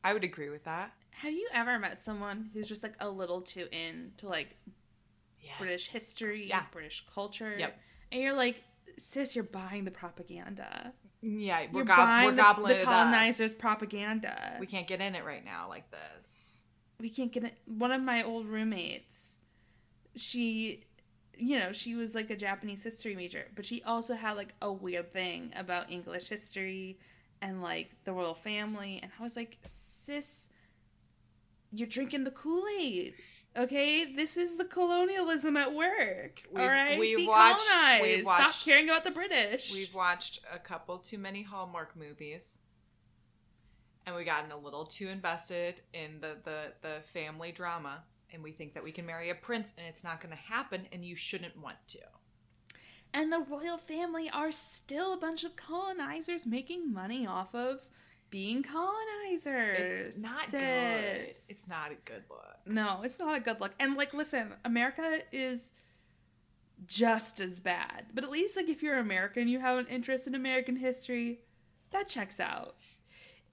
[0.04, 0.92] I would agree with that.
[1.10, 4.56] Have you ever met someone who's just like a little too into like
[5.40, 5.54] Yes.
[5.58, 6.64] British history, Yeah.
[6.72, 7.54] British culture?
[7.58, 7.78] Yep.
[8.12, 8.62] And you're like,
[8.98, 10.92] sis, you're buying the propaganda.
[11.22, 12.92] Yeah, we're, You're gob- buying we're the, gobbling the it up.
[12.92, 14.56] colonizers' propaganda.
[14.60, 16.66] We can't get in it right now like this.
[17.00, 17.54] we can't get it.
[17.66, 19.32] One of my old roommates,
[20.16, 20.84] she,
[21.38, 24.72] you know, she was like a Japanese history major, but she also had like a
[24.72, 26.98] weird thing about English history
[27.40, 28.98] and like the royal family.
[29.02, 30.48] And I was like, sis,
[31.72, 33.14] you're drinking the Kool Aid.
[33.56, 36.42] Okay, this is the colonialism at work.
[36.50, 37.60] We've- all right, we've watched-
[38.02, 39.72] we've watched- Stop caring about the British.
[39.72, 42.60] We've watched a couple too many Hallmark movies.
[44.06, 48.04] And we gotten a little too invested in the, the, the family drama.
[48.32, 50.86] And we think that we can marry a prince and it's not going to happen
[50.92, 51.98] and you shouldn't want to.
[53.14, 57.80] And the royal family are still a bunch of colonizers making money off of
[58.30, 59.96] being colonizers.
[59.96, 60.60] It's not sis.
[60.60, 61.34] good.
[61.48, 62.58] It's not a good look.
[62.66, 63.72] No, it's not a good look.
[63.80, 65.72] And like, listen, America is
[66.86, 68.06] just as bad.
[68.14, 71.40] But at least, like, if you're American, you have an interest in American history,
[71.90, 72.76] that checks out.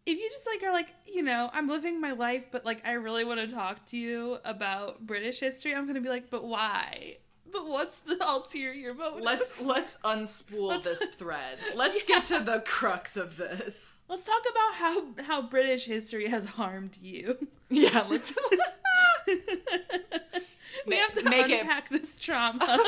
[0.06, 2.92] If you just like are like, you know, I'm living my life, but like I
[2.94, 7.18] really want to talk to you about British history, I'm gonna be like, but why?
[7.52, 9.24] But what's the ulterior motive?
[9.24, 11.58] Let's let's unspool Let's- this thread.
[11.74, 14.04] Let's get to the crux of this.
[14.10, 17.48] Let's talk about how how British history has harmed you.
[17.70, 18.32] Yeah, let's
[20.86, 22.80] we have to Make it- unpack this trauma.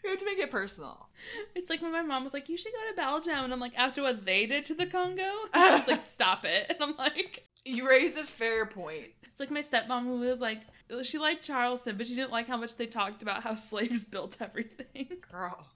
[0.04, 1.08] we have to make it personal.
[1.54, 3.74] it's like when my mom was like, "You should go to Belgium," and I'm like,
[3.76, 6.96] "After what they did to the Congo," and she was like, "Stop it," and I'm
[6.96, 9.08] like, You raise a fair point.
[9.22, 10.60] "It's like my stepmom who was like,
[11.02, 14.36] she liked Charleston, but she didn't like how much they talked about how slaves built
[14.40, 15.66] everything." Girl.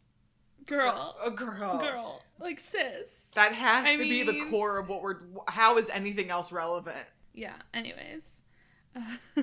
[0.66, 1.78] Girl, A girl.
[1.78, 3.30] girl, like sis.
[3.34, 5.16] That has I to be the core of what we're.
[5.46, 7.06] How is anything else relevant?
[7.34, 8.40] Yeah, anyways.
[8.96, 9.42] Uh,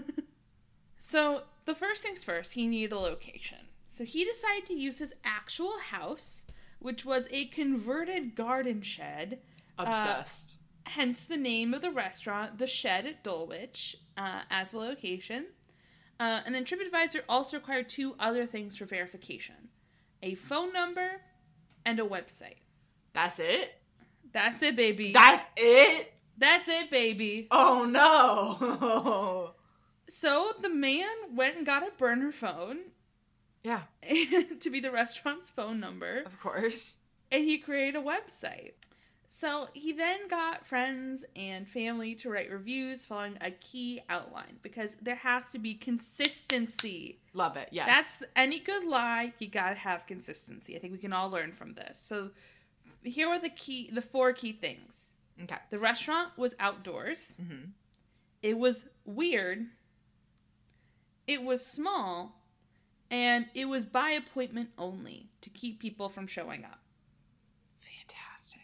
[0.97, 3.59] so, the first things first, he needed a location.
[3.91, 6.45] So, he decided to use his actual house,
[6.79, 9.39] which was a converted garden shed,
[9.77, 10.55] Obsessed.
[10.85, 15.47] hence the name of the restaurant, The Shed at Dulwich, uh, as the location.
[16.19, 19.55] Uh, and then TripAdvisor also required two other things for verification
[20.23, 21.21] a phone number
[21.83, 22.57] and a website.
[23.13, 23.73] That's it.
[24.31, 25.11] That's it, baby.
[25.13, 26.13] That's it.
[26.37, 27.47] That's it, baby.
[27.51, 29.51] Oh no.
[30.07, 32.79] So the man went and got a burner phone
[33.63, 33.81] Yeah,
[34.59, 36.97] to be the restaurant's phone number, of course.
[37.31, 38.71] and he created a website.
[39.33, 44.97] So he then got friends and family to write reviews following a key outline because
[45.01, 47.19] there has to be consistency.
[47.33, 47.69] Love it.
[47.71, 47.87] Yes.
[47.87, 50.75] That's any good lie, you gotta have consistency.
[50.75, 51.97] I think we can all learn from this.
[51.97, 52.31] So
[53.03, 55.13] here are the key the four key things.
[55.43, 55.55] okay.
[55.69, 57.33] The restaurant was outdoors.
[57.39, 57.69] hmm
[58.43, 59.67] It was weird.
[61.27, 62.40] It was small.
[63.11, 66.79] And it was by appointment only to keep people from showing up.
[67.79, 68.61] Fantastic.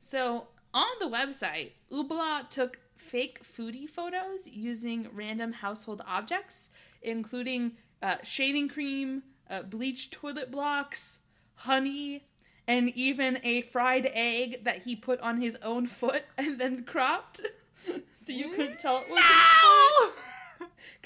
[0.00, 6.70] So on the website, Oobah took fake foodie photos using random household objects,
[7.00, 7.72] including
[8.02, 11.20] uh, shaving cream, uh, bleached toilet blocks,
[11.54, 12.24] honey,
[12.66, 17.40] and even a fried egg that he put on his own foot and then cropped.
[17.86, 20.14] so you couldn't tell it was his foot.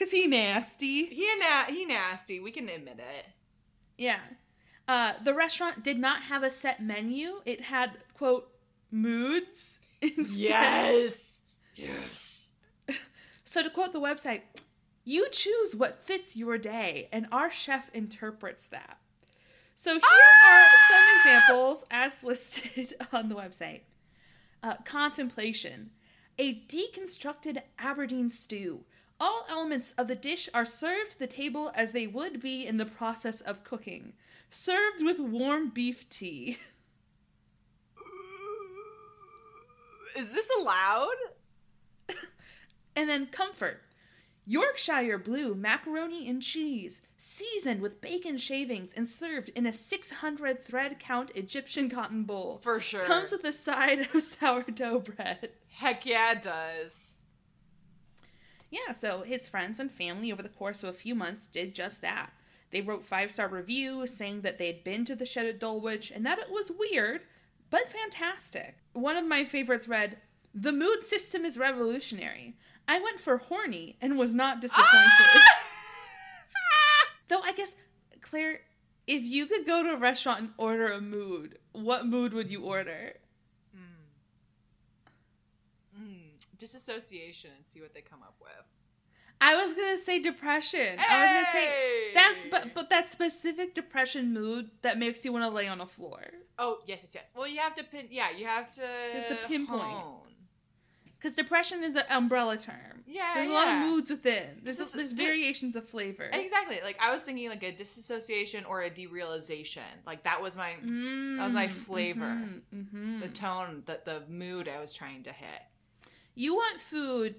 [0.03, 0.07] No!
[0.07, 1.07] Because he nasty.
[1.07, 2.41] he na- he nasty.
[2.41, 3.27] We can admit it.
[3.97, 4.19] Yeah.
[4.89, 7.41] Uh, the restaurant did not have a set menu.
[7.45, 8.49] It had, quote,
[8.91, 10.39] moods instead.
[10.39, 11.43] Yes.
[11.77, 12.51] Yes.
[13.45, 14.41] So to quote the website,
[15.05, 18.97] you choose what fits your day, and our chef interprets that.
[19.75, 20.01] So here
[20.49, 23.83] are some examples as listed on the website.
[24.63, 25.91] Uh, contemplation.
[26.39, 28.85] A deconstructed Aberdeen stew.
[29.23, 32.77] All elements of the dish are served to the table as they would be in
[32.77, 34.15] the process of cooking,
[34.51, 36.59] served with warm beef tea.
[40.17, 41.15] Is this allowed?
[42.97, 43.81] And then comfort.
[44.45, 50.99] Yorkshire blue macaroni and cheese, seasoned with bacon shavings and served in a 600 thread
[50.99, 52.59] count Egyptian cotton bowl.
[52.63, 53.05] For sure.
[53.05, 55.51] Comes with a side of sourdough bread.
[55.69, 57.12] Heck yeah, it does.
[58.73, 62.01] Yeah, so his friends and family over the course of a few months did just
[62.01, 62.31] that.
[62.71, 66.11] They wrote five star reviews saying that they had been to the shed at Dulwich
[66.11, 67.21] and that it was weird,
[67.69, 68.77] but fantastic.
[68.95, 70.17] One of my favorites read,
[70.55, 72.57] The mood system is revolutionary.
[72.89, 74.87] I went for horny and was not disappointed.
[75.37, 75.59] Ah!
[77.29, 77.75] Though I guess,
[78.23, 78.61] Claire,
[79.07, 82.63] if you could go to a restaurant and order a mood, what mood would you
[82.63, 83.17] order?
[86.01, 86.31] Mm,
[86.67, 88.53] disassociation and see what they come up with.
[89.41, 90.97] I was gonna say depression.
[90.99, 92.15] I was gonna say Hey!
[92.15, 95.87] that, but but that specific depression mood that makes you want to lay on a
[95.87, 96.23] floor.
[96.59, 97.33] Oh yes, yes, yes.
[97.35, 98.07] Well, you have to pin.
[98.11, 98.83] Yeah, you have to.
[98.83, 100.05] have to pinpoint.
[101.19, 103.05] Because depression is an umbrella term.
[103.07, 103.55] Yeah, There's a yeah.
[103.57, 104.61] lot of moods within.
[104.63, 106.29] There's, is- there's th- variations of flavor.
[106.33, 106.79] Exactly.
[106.83, 109.91] Like I was thinking, like a disassociation or a derealization.
[110.07, 112.27] Like that was my Mm, That was my flavor.
[112.27, 113.21] mhm, mhm.
[113.21, 115.63] the tone, the the mood I was trying to hit.
[116.35, 117.37] You want food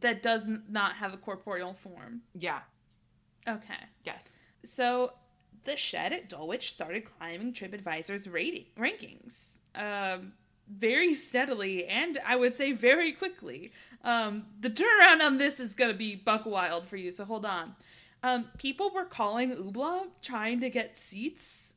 [0.00, 2.22] that does not have a corporeal form.
[2.34, 2.60] Yeah.
[3.46, 3.74] Okay.
[4.02, 4.40] Yes.
[4.64, 5.12] So
[5.64, 10.32] the shed at Dulwich started climbing TripAdvisor's rating rankings um,
[10.68, 13.72] very steadily, and I would say very quickly.
[14.02, 17.44] Um, the turnaround on this is going to be buck wild for you, so hold
[17.44, 17.76] on.
[18.22, 21.74] Um, people were calling Oobah trying to get seats.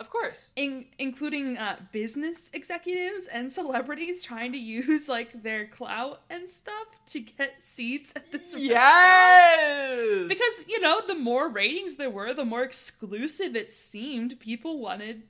[0.00, 0.52] Of course.
[0.56, 6.86] in- including uh, business executives and celebrities trying to use like their clout and stuff
[7.08, 8.62] to get seats at this restaurant.
[8.64, 10.28] Yes.
[10.28, 15.22] Because, you know, the more ratings there were, the more exclusive it seemed people wanted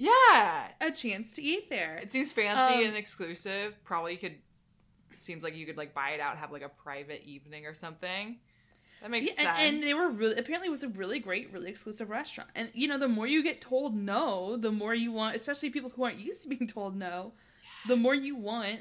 [0.00, 1.96] yeah, a chance to eat there.
[1.96, 3.74] it seems fancy Um, and exclusive.
[3.82, 4.36] Probably could.
[5.10, 7.74] It seems like you could like buy it out, have like a private evening or
[7.74, 8.36] something.
[9.02, 9.48] That makes Yeah, sense.
[9.60, 12.50] and, and they were really apparently it was a really great, really exclusive restaurant.
[12.54, 15.90] And you know, the more you get told no, the more you want, especially people
[15.90, 17.32] who aren't used to being told no,
[17.86, 18.80] the more you want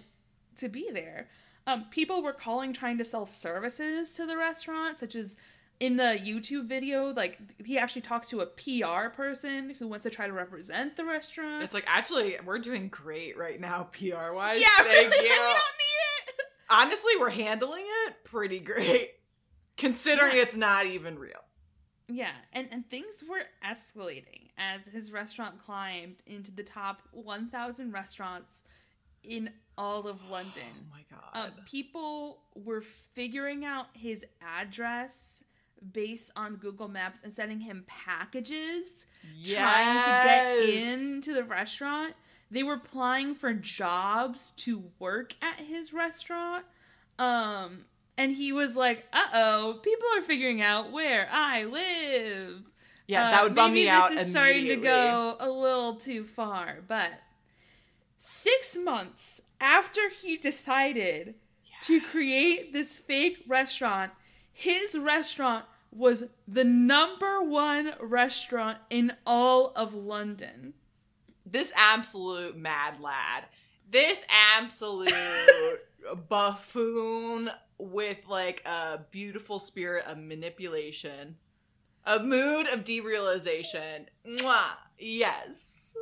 [0.58, 1.28] to be there.
[1.68, 5.36] Um, people were calling trying to sell services to the restaurant, such as
[5.80, 10.10] in the YouTube video, like he actually talks to a PR person who wants to
[10.10, 11.62] try to represent the restaurant.
[11.64, 14.62] It's like actually we're doing great right now, PR wise.
[14.62, 15.34] yeah, Thank really, you.
[15.34, 16.42] we don't need it.
[16.70, 19.12] Honestly, we're handling it pretty great,
[19.78, 20.42] considering Yeah.
[20.44, 21.42] it's not even real.
[22.10, 28.64] Yeah, and, and things were escalating as his restaurant climbed into the top 1,000 restaurants
[29.24, 30.54] in all of London.
[30.74, 31.48] Oh my god.
[31.48, 32.82] Um, people were
[33.14, 35.44] figuring out his address
[35.92, 39.06] based on Google Maps and sending him packages
[39.46, 40.98] trying to get Yes.
[40.98, 42.14] into the restaurant.
[42.50, 46.66] They were applying for jobs to work at his restaurant.
[47.20, 47.86] Um,
[48.18, 52.64] and he was like, "Uh oh, people are figuring out where I live."
[53.08, 54.10] Yeah, Uh, that would bum me out.
[54.10, 57.12] Maybe This is starting to go a little too far, but
[58.18, 61.36] six months after he decided
[61.84, 64.12] to create this fake restaurant.
[64.52, 70.74] His restaurant was the number one restaurant in all of London.
[71.46, 73.46] this absolute mad lad,
[73.90, 75.14] this absolute
[76.30, 81.36] buffoon with like a beautiful spirit of manipulation,
[82.06, 84.06] a mood of derealization.
[84.28, 84.72] Mwah.
[84.98, 85.96] Yes.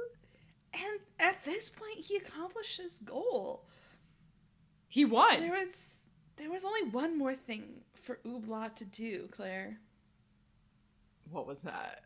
[0.74, 3.66] And at this point, he accomplished his goal.
[4.88, 5.40] He So won.
[5.42, 5.96] there was
[6.38, 9.78] there was only one more thing for Oobah to do, Claire.
[11.32, 12.02] What was that?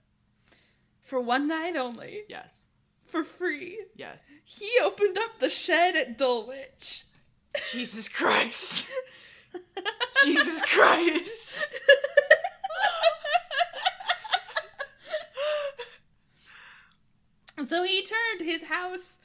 [1.01, 2.69] For one night only, Yes.
[3.08, 4.32] for free, Yes.
[4.43, 7.03] he opened up the shed at Dulwich.
[7.71, 8.86] Jesus Christ.
[10.23, 11.67] Jesus Christ.
[17.65, 19.17] So he turned his house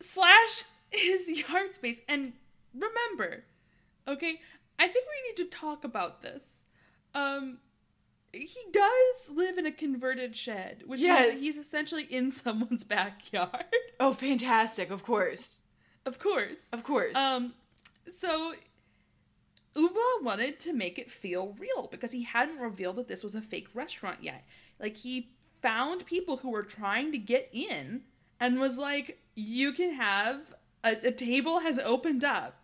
[0.00, 2.00] slash his yard space.
[2.08, 2.32] And
[2.74, 3.44] remember,
[4.08, 4.40] okay,
[4.78, 6.62] I think we need to talk about this.
[7.14, 7.58] Um,
[8.32, 11.34] he does live in a converted shed, which means Yes.
[11.34, 13.64] that he's essentially in someone's backyard.
[14.00, 14.90] Oh, fantastic.
[14.90, 15.62] Of course.
[16.04, 16.68] of course.
[16.72, 17.14] Of course.
[17.14, 17.54] Um,
[18.08, 18.54] so
[19.74, 23.40] Oobah wanted to make it feel real because he hadn't revealed that this was a
[23.40, 24.44] fake restaurant yet.
[24.78, 25.30] Like he
[25.62, 28.02] found people who were trying to get in
[28.38, 30.54] and was like, "You can have
[30.84, 32.56] a, a table has opened up."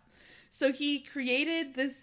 [0.51, 1.95] So he created this.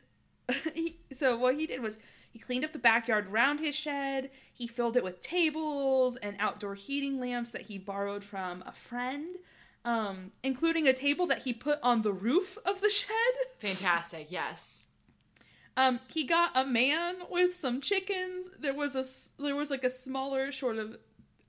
[0.74, 1.98] he, so what he did was
[2.30, 4.30] he cleaned up the backyard around his shed.
[4.52, 9.36] He filled it with tables and outdoor heating lamps that he borrowed from a friend
[9.86, 13.14] um, including a table that he put on the roof of the shed.
[13.58, 14.26] fantastic.
[14.30, 14.85] Yes.
[15.76, 18.48] Um, he got a man with some chickens.
[18.58, 19.04] There was a
[19.42, 20.96] there was like a smaller sort of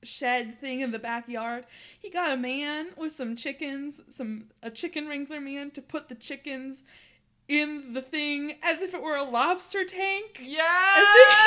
[0.03, 1.65] shed thing in the backyard.
[1.97, 6.15] He got a man with some chickens, some a chicken wrangler man to put the
[6.15, 6.83] chickens
[7.47, 10.39] in the thing as if it were a lobster tank.
[10.97, 11.39] As if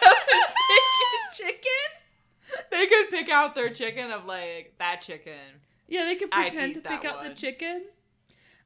[0.00, 2.68] you could pick your chicken.
[2.70, 5.60] they could pick out their chicken of like that chicken.
[5.88, 7.84] Yeah, they could pretend to pick that out the chicken.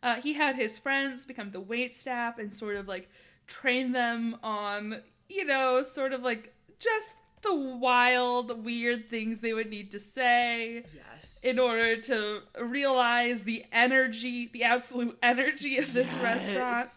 [0.02, 3.08] Uh, he had his friends become the wait staff and sort of like
[3.46, 9.70] train them on, you know, sort of like just the wild, weird things they would
[9.70, 11.40] need to say Yes.
[11.44, 16.88] in order to realize the energy, the absolute energy of this restaurant.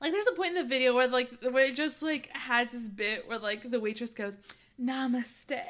[0.00, 2.88] Like, there's a point in the video where like where it just like has this
[2.88, 4.34] bit where like the waitress goes,
[4.80, 5.50] "Namaste."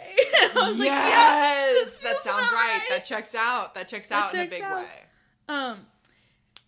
[0.42, 2.52] And I was like, yes, "Yes, this that sounds right.
[2.52, 3.74] right." That checks out.
[3.74, 4.76] That checks That out in a big out.
[4.84, 4.88] way.
[5.48, 5.78] Um,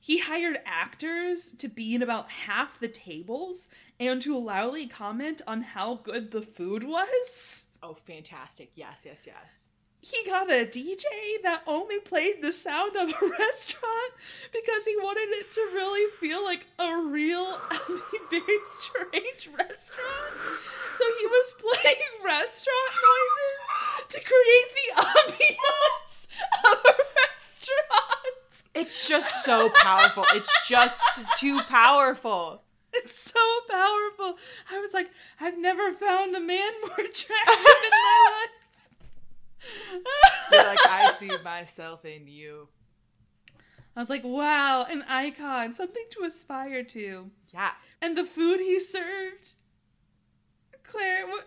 [0.01, 5.61] he hired actors to be in about half the tables and to loudly comment on
[5.61, 7.67] how good the food was.
[7.83, 8.73] Oh, fantastic!
[8.75, 9.71] Yes, yes, yes.
[10.03, 11.05] He got a DJ
[11.43, 14.13] that only played the sound of a restaurant
[14.51, 17.59] because he wanted it to really feel like a real,
[18.31, 20.35] very strange restaurant.
[20.97, 26.27] So he was playing restaurant noises to create the ambiance
[26.65, 28.20] of a restaurant.
[28.75, 30.25] It's just so powerful.
[30.35, 31.03] It's just
[31.39, 32.63] too powerful.
[32.93, 34.37] It's so powerful.
[34.71, 37.27] I was like, I've never found a man more attractive
[37.85, 40.03] in my life.
[40.53, 42.69] You're like, I see myself in you.
[43.97, 47.31] I was like, wow, an icon, something to aspire to.
[47.53, 47.73] Yeah.
[48.01, 49.55] And the food he served,
[50.83, 51.47] Claire, what,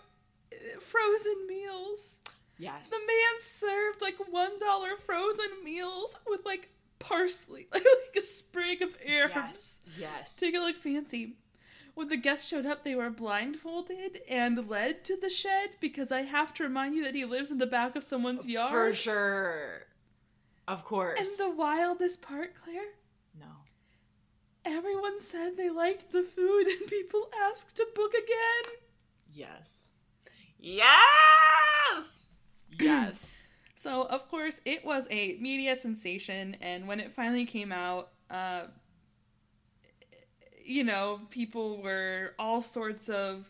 [0.79, 2.19] frozen meals.
[2.59, 2.89] Yes.
[2.89, 6.69] The man served like one dollar frozen meals with like
[7.03, 7.83] parsley, like,
[8.17, 9.33] a sprig of herbs.
[9.35, 9.79] Yes.
[9.99, 10.35] Yes.
[10.37, 11.35] to make it look fancy.
[11.95, 16.23] When the guests showed up, they were blindfolded and led to the shed because I
[16.23, 18.71] have to remind you that he lives in the back of someone's yard.
[18.71, 19.81] For sure.
[20.67, 21.19] Of course.
[21.19, 22.93] And the wildest part, Claire,
[23.39, 23.45] no.
[24.65, 28.75] everyone said they liked the food and people asked to book again.
[29.31, 29.91] Yes.
[30.57, 32.29] Yes.
[32.79, 33.42] Yes.
[33.83, 38.67] So, of course, it was a media sensation, and when it finally came out, uh,
[40.63, 43.49] you know, people were all sorts of.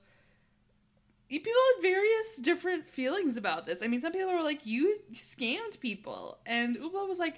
[1.29, 3.83] People had various different feelings about this.
[3.83, 7.35] I mean, some people were like, "You scammed people," and Oobah was like,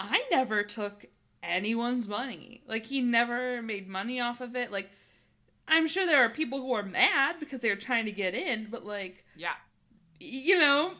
[0.00, 1.06] "I never took
[1.40, 2.64] anyone's money.
[2.66, 4.72] Like, he never made money off of it.
[4.72, 4.90] Like,
[5.68, 8.84] I'm sure there are people who are mad because they're trying to get in, but
[8.84, 9.54] like, yeah.
[10.18, 10.94] you know,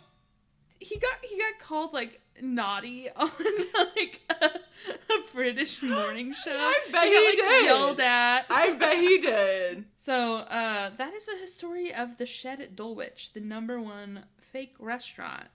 [0.80, 3.30] he got he got called like naughty on
[3.96, 6.52] like a, a British morning show.
[6.56, 7.64] I bet he he got like did.
[7.64, 8.46] yelled at.
[8.50, 9.84] I bet he did.
[9.96, 14.74] So uh, that is the story of the Shed at Dulwich, the number one fake
[14.78, 15.48] restaurant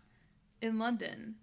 [0.61, 1.35] in London.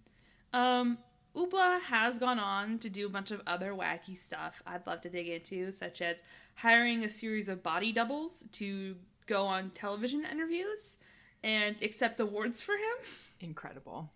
[0.52, 0.98] Um,
[1.36, 5.08] Oobah has gone on to do a bunch of other wacky stuff I'd love to
[5.08, 6.22] dig into, such as
[6.56, 10.96] hiring a series of body doubles to go on television interviews
[11.44, 12.96] and accept awards for him,
[13.40, 14.10] Incredible.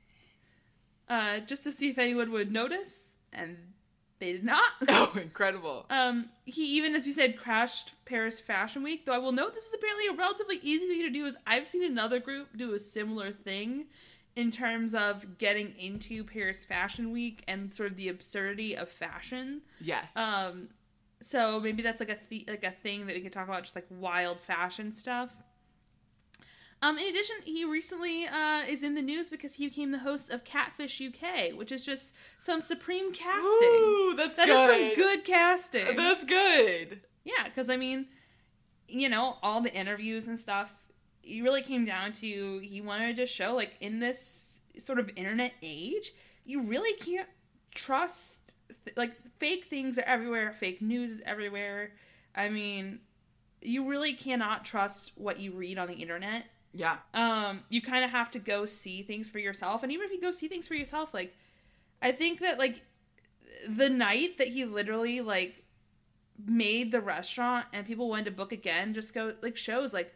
[1.09, 3.57] uh, just to see if anyone would notice, and
[4.21, 4.71] they did not.
[4.89, 5.87] Oh, incredible.
[5.91, 9.05] Um, he even, as you said, crashed Paris Fashion Week.
[9.07, 11.27] Though I will note this is apparently a relatively easy thing to do.
[11.27, 13.87] Is I've seen another group do a similar thing
[14.37, 19.61] in terms of getting into Paris Fashion Week and sort of the absurdity of fashion.
[19.81, 20.17] Yes.
[20.17, 20.69] Um,
[21.21, 23.75] so maybe that's like a th- like a thing that we could talk about, just
[23.77, 25.31] like wild fashion stuff.
[26.83, 30.29] Um, in addition, he recently uh, is in the news because he became the host
[30.31, 33.69] of Catfish UK, which is just some supreme casting.
[33.81, 34.87] Ooh, that's That is good.
[34.97, 35.97] some good casting.
[35.97, 37.01] That's good.
[37.25, 38.07] Yeah, because I mean,
[38.87, 40.73] you know, all the interviews and stuff,
[41.23, 45.53] it really came down to he wanted to show, like, in this sort of internet
[45.63, 46.13] age,
[46.45, 47.29] you really can't
[47.75, 48.53] trust,
[48.85, 51.93] th- like, fake things are everywhere, fake news is everywhere.
[52.37, 52.99] I mean,
[53.63, 56.45] you really cannot trust what you read on the internet.
[56.75, 56.97] Yeah.
[57.15, 60.21] Um, you kind of have to go see things for yourself, and even if you
[60.21, 61.35] go see things for yourself, like,
[62.03, 62.83] I think that, like,
[63.69, 65.63] the night that he literally, like,
[66.47, 70.13] made the restaurant and people wanted to book again just go like shows like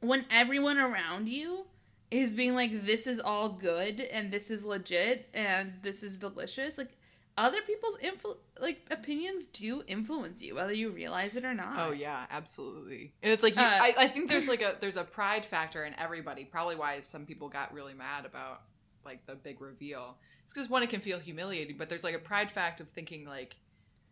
[0.00, 1.64] when everyone around you
[2.10, 6.78] is being like this is all good and this is legit and this is delicious
[6.78, 6.96] like
[7.38, 11.92] other people's influ- like opinions do influence you whether you realize it or not Oh
[11.92, 13.14] yeah, absolutely.
[13.22, 15.84] And it's like you, Uh, I, I think there's like a there's a pride factor
[15.84, 16.44] in everybody.
[16.44, 18.62] Probably why some people got really mad about
[19.04, 20.18] like the big reveal.
[20.44, 23.24] It's because one, it can feel humiliating, but there's like a pride fact of thinking
[23.24, 23.56] like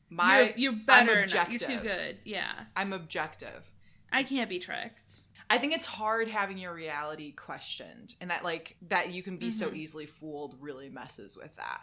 [0.09, 3.71] my you're, you're better I'm not- you're too good yeah I'm objective.
[4.13, 8.77] i can't be tricked I think it's hard having your reality questioned, and that like
[8.89, 9.75] that you can be so Mhm.
[9.77, 11.81] easily fooled really messes with that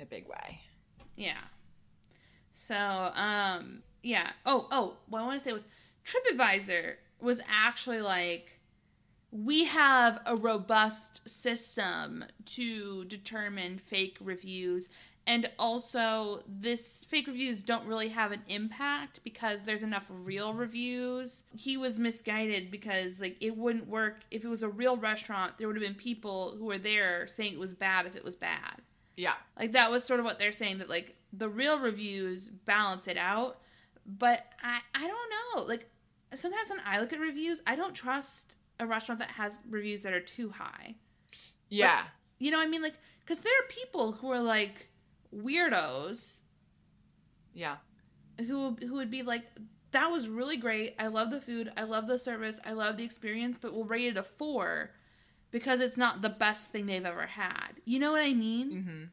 [0.00, 0.60] in a big way.
[1.16, 1.42] Yeah.
[2.54, 4.30] So, um, yeah.
[4.46, 5.66] Oh, oh, what I want to say was
[6.06, 8.58] TripAdvisor was actually like,
[9.30, 14.88] we have a robust system to determine fake reviews.
[15.26, 21.44] And also, this fake reviews don't really have an impact because there's enough real reviews.
[21.54, 25.58] He was misguided because, like, it wouldn't work if it was a real restaurant.
[25.58, 28.34] There would have been people who were there saying it was bad if it was
[28.34, 28.80] bad.
[29.20, 33.06] Yeah, Like that was sort of what they're saying that like the real reviews balance
[33.06, 33.60] it out,
[34.06, 35.62] but I I don't know.
[35.64, 35.90] Like
[36.34, 40.12] sometimes when I look at reviews, I don't trust a restaurant that has reviews that
[40.14, 40.96] are too high.
[41.68, 42.04] yeah,
[42.38, 42.82] You know what I mean?
[42.82, 44.88] Like cuz there are people who are like
[45.34, 46.40] weirdos
[47.52, 47.76] yeah.
[48.38, 49.44] who who would be like
[49.92, 50.94] that was really great.
[50.98, 51.72] I love the food.
[51.76, 52.60] I love the service.
[52.64, 54.90] I love the experience, but we'll rate it a 4
[55.50, 57.72] because it's not the best thing they've ever had.
[57.84, 58.72] You know what I mean?
[58.72, 59.04] Mm-hmm.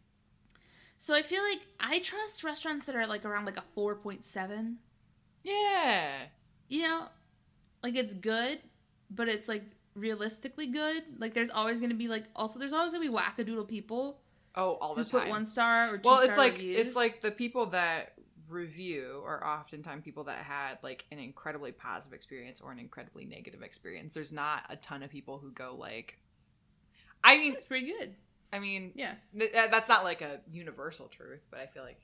[0.99, 4.75] So I feel like I trust restaurants that are like around like a 4.7.
[5.43, 6.11] Yeah.
[6.67, 7.05] You know,
[7.83, 8.59] like it's good,
[9.09, 9.63] but it's like
[9.95, 11.03] realistically good.
[11.19, 14.19] Like there's always going to be like also there's always going to be wackadoodle people
[14.55, 15.21] Oh, all the who time.
[15.21, 16.79] put one star or two well star it's like reviews.
[16.79, 18.13] it's like the people that
[18.49, 23.61] review are oftentimes people that had like an incredibly positive experience or an incredibly negative
[23.61, 26.17] experience there's not a ton of people who go like
[27.23, 28.13] i mean it's pretty good.
[28.53, 29.15] i mean Yeah.
[29.37, 31.99] th- that's not like a universal truth but i feel like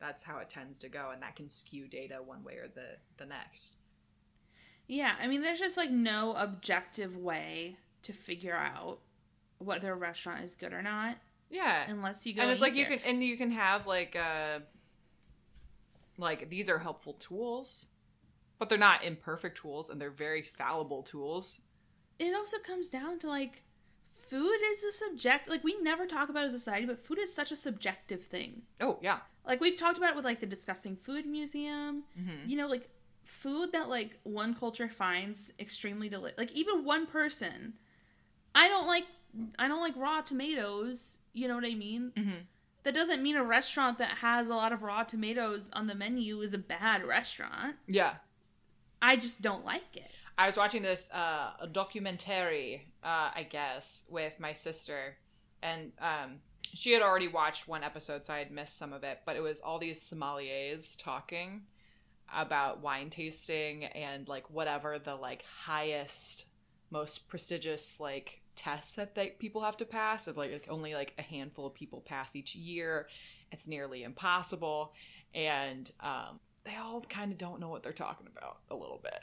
[0.00, 2.96] that's how it tends to go and that can skew data one way or the
[3.16, 3.76] the next
[4.86, 8.98] Yeah, I mean there's just like no objective way to figure out
[9.58, 11.16] whether a restaurant is good or not
[11.48, 12.98] yeah unless you go and it's like you there.
[12.98, 14.58] can and you can have like uh
[16.18, 17.86] like these are helpful tools
[18.58, 21.60] but they're not imperfect tools and they're very fallible tools
[22.18, 23.63] it also comes down to like
[24.34, 27.20] food is a subject like we never talk about it as a society but food
[27.20, 28.62] is such a subjective thing.
[28.80, 29.18] Oh yeah.
[29.46, 32.02] Like we've talked about it with like the disgusting food museum.
[32.18, 32.48] Mm-hmm.
[32.48, 32.88] you know like
[33.22, 37.74] food that like one culture finds extremely delicious like even one person.
[38.54, 39.04] I don't like
[39.58, 42.12] i don't like raw tomatoes you know what i mean?
[42.16, 42.38] Mm-hmm.
[42.84, 46.40] that doesn't mean a restaurant that has a lot of raw tomatoes on the menu
[46.40, 47.76] is a bad restaurant.
[47.86, 48.14] Yeah.
[49.00, 54.04] I just don't like it I was watching this uh, a documentary, uh, I guess,
[54.08, 55.16] with my sister,
[55.62, 56.40] and um,
[56.72, 59.20] she had already watched one episode, so I had missed some of it.
[59.24, 61.62] But it was all these sommeliers talking
[62.34, 66.46] about wine tasting and like whatever the like highest,
[66.90, 70.26] most prestigious like tests that they, people have to pass.
[70.26, 73.06] Of like, like only like a handful of people pass each year.
[73.52, 74.94] It's nearly impossible,
[75.32, 79.22] and um, they all kind of don't know what they're talking about a little bit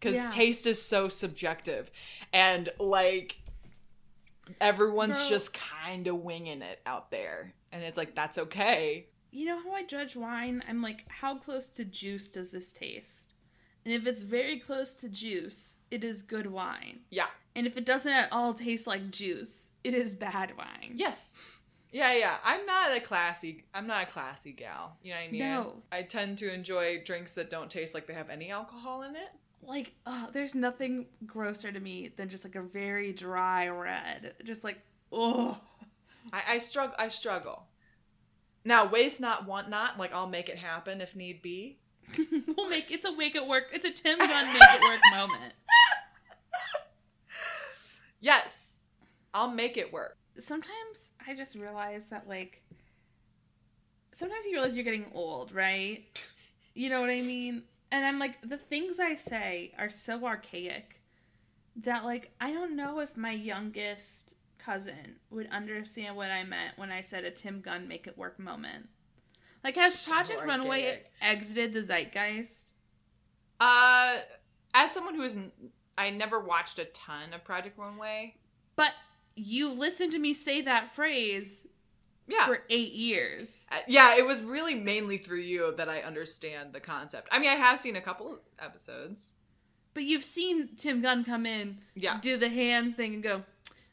[0.00, 0.30] because Yeah.
[0.32, 1.90] taste is so subjective
[2.32, 3.36] and like
[4.60, 5.28] everyone's Girl.
[5.28, 7.54] just kind of winging it out there.
[7.72, 9.06] And it's like, that's okay.
[9.30, 10.64] You know how I judge wine?
[10.68, 13.34] I'm like, how close to juice does this taste?
[13.84, 17.00] And if it's very close to juice, it is good wine.
[17.10, 17.28] Yeah.
[17.54, 20.92] And if it doesn't at all taste like juice, it is bad wine.
[20.94, 21.36] Yes.
[21.92, 22.36] Yeah, yeah.
[22.44, 23.64] I'm not a classy.
[23.74, 24.96] I'm not a classy gal.
[25.02, 25.40] You know what I mean?
[25.40, 25.74] No.
[25.90, 29.28] I tend to enjoy drinks that don't taste like they have any alcohol in it.
[29.70, 34.34] Like, oh, there's nothing grosser to me than just like a very dry red.
[34.44, 34.80] Just like,
[35.12, 35.60] oh.
[36.32, 36.96] I, I struggle.
[36.98, 37.62] I struggle.
[38.64, 39.96] Now, waste not, want not.
[39.96, 41.78] Like I'll make it happen if need be.
[42.56, 43.66] we'll make it's a make it work.
[43.72, 45.54] It's a Tim Gunn make it work moment.
[48.18, 48.80] Yes,
[49.32, 50.18] I'll make it work.
[50.40, 52.60] Sometimes I just realize that like
[54.10, 56.22] sometimes you realize you're getting old, right?
[56.74, 57.62] You know what I mean?
[57.92, 61.00] And I'm like the things I say are so archaic
[61.76, 66.92] that like I don't know if my youngest cousin would understand what I meant when
[66.92, 68.88] I said a Tim Gunn make it work moment.
[69.64, 71.10] Like has So Project Runway archaic.
[71.20, 72.72] exited the zeitgeist?
[73.58, 74.18] Uh,
[74.72, 75.52] as someone who isn't,
[75.98, 78.36] I never watched a ton of Project Runway.
[78.76, 78.92] But
[79.36, 81.66] you listened to me say that phrase
[82.30, 83.66] Yeah, for eight years.
[83.72, 84.16] Uh, yeah.
[84.16, 87.28] It was really mainly through you that I understand the concept.
[87.32, 89.32] I mean, I have seen a couple episodes.
[89.94, 92.18] But you've seen Tim Gunn come in, Yeah.
[92.20, 93.42] do the hand thing, and go,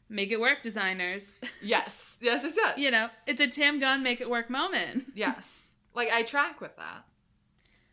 [0.08, 2.18] "Make it work, designers." Yes.
[2.22, 2.42] Yes.
[2.44, 2.54] Yes.
[2.56, 2.78] Yes.
[2.78, 5.06] you know, it's a Tim Gunn make it work moment.
[5.14, 5.70] Yes.
[5.94, 7.04] Like I track with that.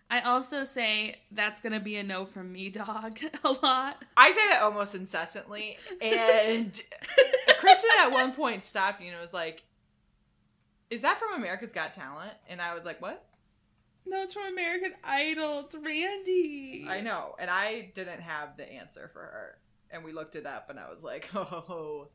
[0.07, 4.05] I also say that's gonna be a no from me, dog, a lot.
[4.15, 6.79] I say that almost incessantly, and
[7.59, 9.63] Kristen at one point stopped me and was like,
[10.89, 13.23] "Is that from America's Got Talent?" And I was like, "What?"
[14.05, 15.61] No, it's from American Idol.
[15.61, 16.85] It's Randy.
[16.87, 19.57] I know, and I didn't have the answer for her,
[19.89, 22.07] and we looked it up, and I was like, "Oh,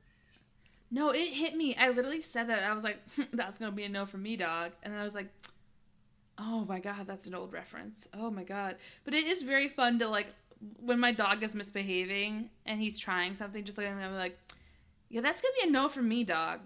[0.91, 1.75] No, it hit me.
[1.77, 2.63] I literally said that.
[2.63, 2.99] I was like,
[3.33, 5.31] "That's gonna be a no for me, dog," and then I was like,
[6.39, 8.07] "Oh my god, that's an old reference.
[8.15, 10.29] Oh my god." But it is very fun to like
[10.79, 14.39] when my dog is misbehaving and he's trying something, just like I'm like,
[15.09, 16.61] "Yeah, that's gonna be a no for me, dog."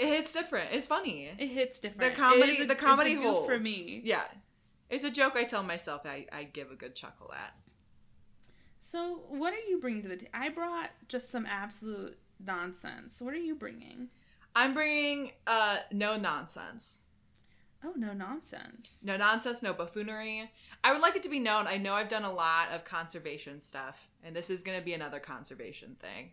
[0.00, 0.72] It hits different.
[0.72, 1.30] It's funny.
[1.38, 2.14] It hits different.
[2.14, 4.00] The comedy, a- the it's a comedy goof holds for me.
[4.04, 4.22] Yeah,
[4.88, 6.02] it's a joke I tell myself.
[6.04, 7.54] I I give a good chuckle at.
[8.80, 10.30] So, what are you bringing to the table?
[10.32, 13.20] I brought just some absolute nonsense.
[13.20, 14.08] What are you bringing?
[14.56, 17.04] I'm bringing uh no nonsense.
[17.82, 19.00] Oh, no nonsense.
[19.04, 20.50] No nonsense, no buffoonery.
[20.84, 21.66] I would like it to be known.
[21.66, 24.92] I know I've done a lot of conservation stuff, and this is going to be
[24.92, 26.32] another conservation thing.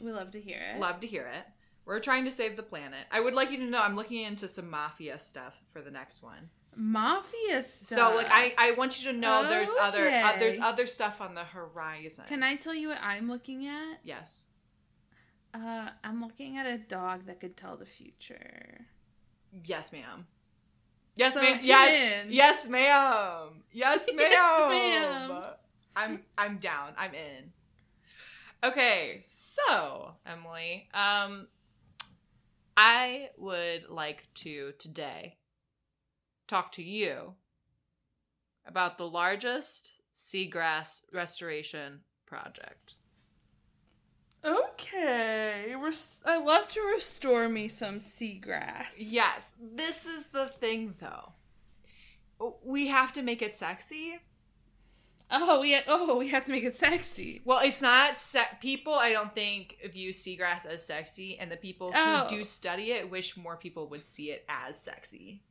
[0.00, 0.80] We love to hear it.
[0.80, 1.44] Love to hear it.
[1.86, 3.06] We're trying to save the planet.
[3.10, 6.22] I would like you to know I'm looking into some mafia stuff for the next
[6.22, 6.48] one.
[6.76, 7.98] Mafia stuff.
[8.10, 11.34] So, like, I, I want you to know there's other uh, there's other stuff on
[11.34, 12.24] the horizon.
[12.26, 13.98] Can I tell you what I'm looking at?
[14.02, 14.46] Yes.
[15.52, 18.86] Uh, I'm looking at a dog that could tell the future.
[19.64, 20.26] Yes, ma'am.
[21.14, 21.60] Yes, So ma'am.
[21.62, 22.26] Yes.
[22.28, 23.62] Yes, ma'am.
[23.70, 24.18] Yes, ma'am.
[24.18, 25.44] Yes, ma'am.
[25.94, 26.94] I'm I'm down.
[26.98, 27.52] I'm in.
[28.64, 31.46] Okay, so Emily, um
[32.76, 35.38] I would like to today
[36.48, 37.34] talk to you
[38.66, 42.96] about the largest seagrass restoration project.
[44.44, 48.86] Okay, Res- I love to restore me some seagrass.
[48.98, 51.32] Yes, this is the thing though.
[52.62, 54.18] We have to make it sexy.
[55.30, 57.40] Oh, we oh we have to make it sexy.
[57.44, 58.92] Well, it's not se- people.
[58.94, 62.26] I don't think view seagrass as sexy, and the people who Oh.
[62.28, 65.42] do study it wish more people would see it as sexy.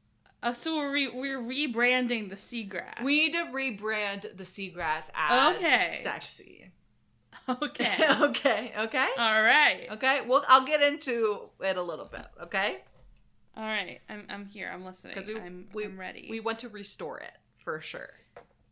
[0.43, 3.01] Oh, so we're re- we're rebranding the seagrass.
[3.01, 5.99] We need to rebrand the seagrass as Okay.
[6.03, 6.71] sexy.
[7.49, 7.95] okay.
[8.21, 9.87] okay, okay, All right.
[9.91, 10.21] okay.
[10.25, 12.25] Well, I'll get into it a little bit.
[12.43, 12.77] Okay,
[13.57, 13.99] All right.
[14.07, 14.69] I'm I'm here.
[14.73, 15.13] I'm listening.
[15.15, 16.27] 'Cause we- I'm we- I'm ready.
[16.29, 18.09] we want to restore it for sure,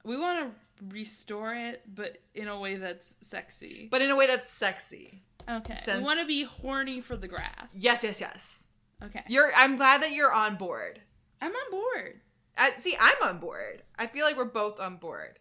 [0.05, 0.55] we want to
[0.89, 3.87] restore it, but in a way that's sexy.
[3.91, 5.23] but in a way that's sexy.
[5.49, 5.75] okay.
[5.75, 7.69] sen- we want to be horny for the grass.
[7.73, 8.67] Yes, yes, yes.
[9.03, 9.23] Okay.
[9.27, 9.51] You're.
[9.55, 11.01] I'm glad that you're on board.
[11.41, 12.21] I'm on board.
[12.57, 13.81] I, see, I'm on board.
[13.97, 15.39] I feel like we're both on board.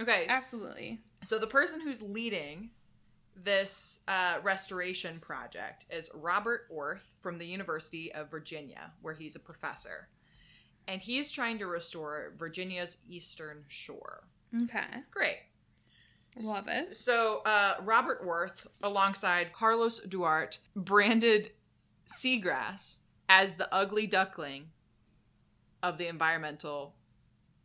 [0.00, 1.00] Okay, Absolutely.
[1.22, 2.70] so the person who's leading
[3.36, 9.40] this uh, restoration project is Robert Orth from the University of Virginia, where he's a
[9.40, 10.08] professor.
[10.88, 14.24] And he's trying to restore Virginia's eastern shore.
[14.64, 15.02] Okay.
[15.10, 15.38] Great.
[16.40, 16.96] Love it.
[16.96, 21.50] So, uh, Robert Orth, alongside Carlos Duarte, branded
[22.06, 22.98] seagrass
[23.28, 24.70] as the ugly duckling
[25.82, 26.94] of the environmental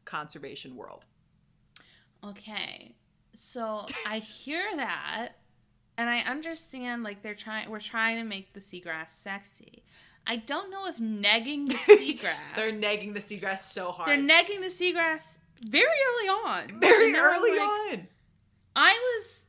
[0.05, 1.05] conservation world.
[2.23, 2.95] Okay.
[3.35, 5.33] So I hear that,
[5.97, 9.83] and I understand like they're trying we're trying to make the seagrass sexy.
[10.25, 14.09] I don't know if negging the seagrass They're negging the seagrass so hard.
[14.09, 16.79] They're negging the seagrass very early on.
[16.79, 17.59] very early like-
[17.99, 18.07] on.
[18.75, 19.43] I was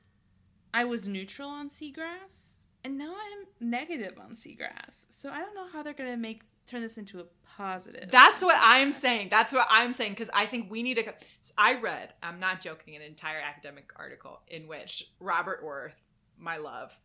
[0.73, 2.55] I was neutral on seagrass
[2.85, 5.07] and now I'm negative on seagrass.
[5.11, 7.25] So I don't know how they're going to make turn this into a
[7.57, 8.11] positive.
[8.11, 9.29] That's what I'm saying.
[9.31, 11.13] That's what I'm saying because I think we need to.
[11.57, 15.97] I read, I'm not joking, an entire academic article in which Robert Orth,
[16.39, 16.99] my love,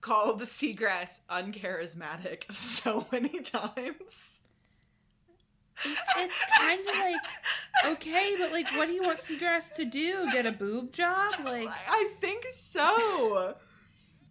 [0.00, 4.42] called seagrass uncharismatic so many times.
[5.84, 10.30] It's, it's kind of like okay, but like, what do you want Seagrass to do?
[10.32, 11.34] Get a boob job?
[11.44, 13.54] Like, I think so.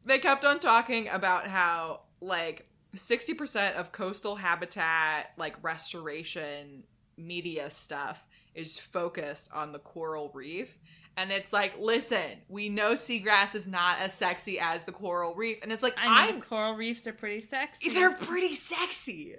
[0.05, 6.83] they kept on talking about how like 60% of coastal habitat like restoration
[7.17, 8.25] media stuff
[8.55, 10.77] is focused on the coral reef
[11.17, 15.57] and it's like listen we know seagrass is not as sexy as the coral reef
[15.61, 17.91] and it's like I mean, coral reefs are pretty sexy.
[17.91, 19.35] they're pretty sexy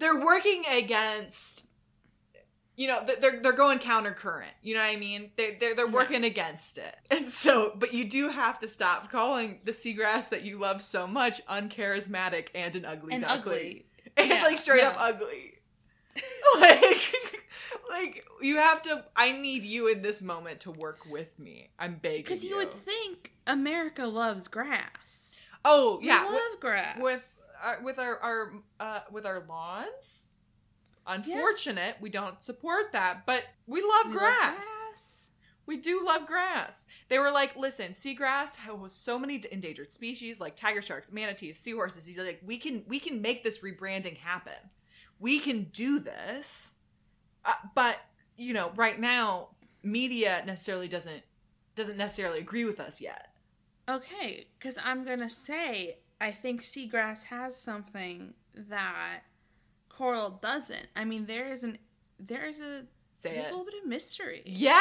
[0.00, 1.66] they're working against
[2.76, 5.86] you know they're they're going counter current you know what i mean they're they're, they're
[5.86, 5.92] Yeah.
[5.92, 10.42] working against it and so but you do have to stop calling the seagrass that
[10.44, 13.86] you love so much uncharismatic and an ugly and duckling ugly.
[14.16, 15.54] and Yeah, like straight up ugly
[16.60, 17.14] like
[17.90, 21.94] like you have to i need you in this moment to work with me i'm
[21.96, 22.22] begging you.
[22.24, 25.36] Because you would think America loves grass.
[25.64, 26.98] oh We yeah love with, grass.
[27.00, 27.39] with
[27.82, 30.28] with our our uh with our lawns.
[31.06, 34.54] Unfortunate we don't support that but we love We love grass.
[34.58, 35.28] grass.
[35.66, 36.86] we do love grass.
[37.08, 42.06] They were like listen seagrass has so many endangered species like tiger sharks manatees seahorses
[42.06, 44.52] he's like we can we can make this rebranding happen.
[45.18, 46.74] We can do this.
[47.44, 47.98] Uh, but
[48.36, 49.48] you know right now
[49.82, 51.22] media necessarily doesn't
[51.74, 53.28] doesn't necessarily agree with us yet.
[53.88, 59.20] Okay, because I'm gonna say I think seagrass has something that
[59.88, 60.86] coral doesn't.
[60.94, 61.78] I mean, there is an
[62.18, 62.82] there's a
[63.14, 64.42] say there's it a little bit of mystery.
[64.44, 64.78] yes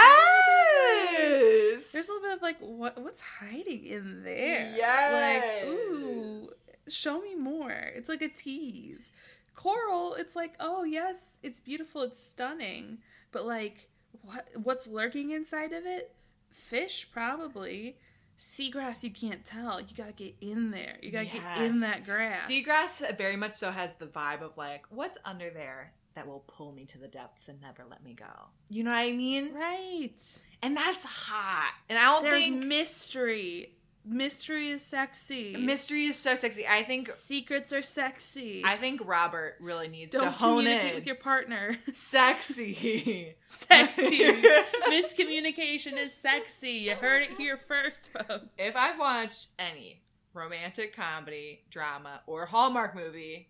[1.91, 4.67] There's a little bit of like what what's hiding in there.
[4.75, 5.63] Yes.
[5.63, 6.47] Like, ooh,
[6.89, 7.71] show me more.
[7.71, 9.11] It's like a tease.
[9.55, 12.99] Coral, it's like, oh yes, it's beautiful, it's stunning.
[13.31, 13.89] But like
[14.23, 16.13] what what's lurking inside of it?
[16.49, 17.97] Fish probably.
[18.39, 19.81] Seagrass you can't tell.
[19.81, 20.97] You gotta get in there.
[21.01, 21.57] You gotta Yeah.
[21.59, 22.49] get in that grass.
[22.49, 26.71] Seagrass very much so has the vibe of like, what's under there that will pull
[26.71, 28.49] me to the depths and never let me go?
[28.69, 29.53] You know what I mean?
[29.53, 30.15] Right.
[30.61, 31.73] And that's hot.
[31.89, 33.75] And I don't There's think mystery.
[34.09, 35.55] Mystery is sexy.
[35.55, 36.65] mystery is so sexy.
[36.67, 38.63] I think secrets are sexy.
[38.65, 40.95] I think Robert really needs Don't to hone communicate in.
[40.95, 41.77] with your partner.
[41.93, 43.35] sexy.
[43.45, 44.19] sexy.
[44.87, 46.71] Miscommunication is sexy.
[46.71, 48.51] You heard it here first, folks.
[48.57, 50.01] if I've watched any
[50.33, 53.49] romantic comedy, drama, or Hallmark movie,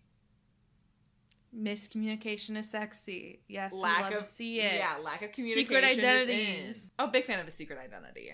[1.56, 3.40] Miscommunication is sexy.
[3.48, 4.74] Yes, lack love of to see it.
[4.74, 5.98] Yeah, lack of Secret communication.
[5.98, 6.90] is identities.
[6.98, 8.32] Oh, big fan of a secret identity.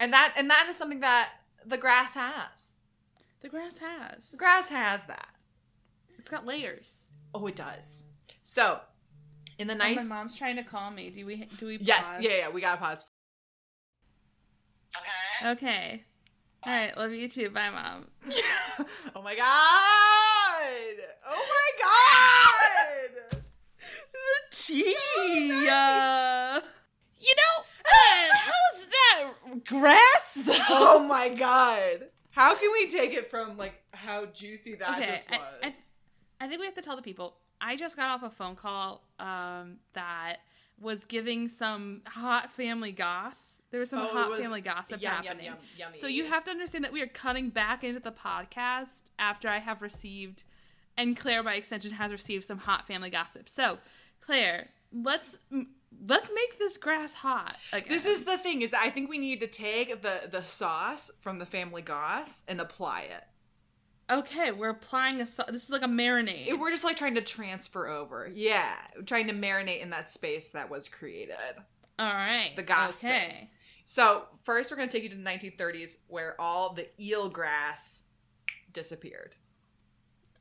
[0.00, 1.30] And that and that is something that
[1.66, 2.76] the grass has.
[3.40, 4.30] The grass has.
[4.30, 5.28] The grass has that.
[6.18, 7.00] It's got layers.
[7.34, 8.06] Oh, it does.
[8.42, 8.80] So,
[9.58, 11.10] in the Oh, nice my mom's trying to call me.
[11.10, 11.48] Do we?
[11.58, 11.78] Do we?
[11.80, 13.06] Yes, yeah, yeah, we gotta pause.
[14.96, 15.50] Okay.
[15.50, 16.04] Okay.
[16.64, 16.96] All right.
[16.96, 17.50] Love you too.
[17.50, 18.06] Bye, mom.
[19.14, 21.04] oh my god!
[21.28, 21.70] Oh my
[23.32, 23.42] god!
[24.52, 24.94] Tea.
[25.70, 26.60] Uh,
[27.20, 30.54] you know, uh, how's that grass though?
[30.70, 32.06] oh my god!
[32.30, 35.38] How can we take it from like how juicy that just was?
[35.62, 35.72] I, I,
[36.40, 37.36] I think we have to tell the people.
[37.60, 40.38] I just got off a phone call um, that
[40.80, 43.54] was giving some hot family goss.
[43.70, 45.46] There was some Oh, hot was family gossip Yum, yum, happening.
[45.46, 45.98] yum, yummy.
[45.98, 49.58] So you have to understand that we are cutting back into the podcast after I
[49.58, 50.44] have received,
[50.96, 53.48] and Claire by extension has received some hot family gossip.
[53.48, 53.78] So,
[54.20, 55.38] Claire, let's
[56.06, 57.56] let's make this grass hot.
[57.72, 57.88] Again.
[57.88, 61.38] This is the thing is I think we need to take the the sauce from
[61.38, 63.24] the family goss and apply it.
[64.10, 64.52] okay.
[64.52, 65.26] We're applying a.
[65.26, 66.46] sau- This is like a marinade.
[66.48, 68.30] It- We're just like trying to transfer over.
[68.34, 68.74] Yeah,
[69.06, 71.36] trying to marinate in that space that was created.
[71.98, 72.52] All right.
[72.56, 73.30] The goss okay.
[73.30, 73.44] space.
[73.86, 78.04] So first, we're going to take you to the 1930s, where all the eel grass
[78.72, 79.36] disappeared.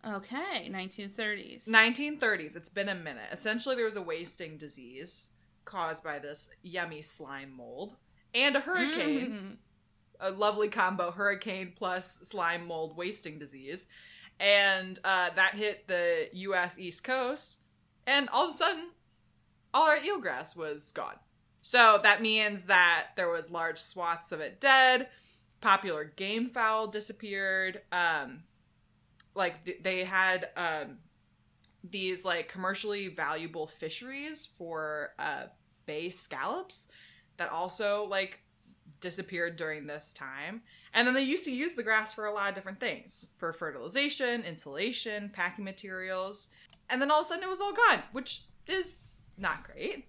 [0.05, 1.67] Okay, 1930s.
[1.67, 2.55] 1930s.
[2.57, 3.27] It's been a minute.
[3.31, 5.29] Essentially, there was a wasting disease
[5.65, 7.95] caused by this yummy slime mold
[8.33, 9.31] and a hurricane.
[9.31, 9.55] Mm.
[10.19, 13.87] A lovely combo: hurricane plus slime mold wasting disease,
[14.39, 16.77] and uh, that hit the U.S.
[16.79, 17.59] East Coast.
[18.05, 18.89] And all of a sudden,
[19.73, 21.15] all our eelgrass was gone.
[21.61, 25.07] So that means that there was large swaths of it dead.
[25.61, 27.81] popular game fowl disappeared.
[27.91, 28.43] Um,
[29.33, 30.97] like th- they had um,
[31.83, 35.43] these like commercially valuable fisheries for uh,
[35.85, 36.87] bay scallops
[37.37, 38.39] that also like
[39.01, 40.61] disappeared during this time.
[40.93, 43.51] And then they used to use the grass for a lot of different things for
[43.51, 46.47] fertilization, insulation, packing materials.
[46.89, 49.03] And then all of a sudden it was all gone, which is
[49.37, 50.07] not great.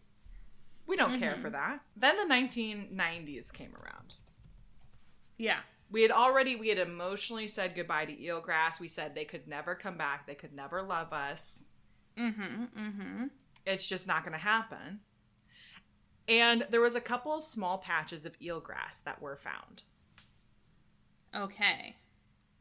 [0.87, 1.43] We don't care Mhm.
[1.43, 1.81] for that.
[1.97, 4.15] Then the 1990s came around.
[5.39, 5.61] Yeah.
[5.95, 8.81] We had already we had emotionally said goodbye to eelgrass.
[8.81, 10.27] We said they could never come back.
[10.27, 11.69] They could never love us.
[12.19, 12.65] Mm-hmm.
[12.77, 13.25] Mm-hmm.
[13.65, 14.99] It's just not going to happen.
[16.27, 19.85] And there was a couple of small patches of eelgrass that were found,
[21.33, 21.95] Okay.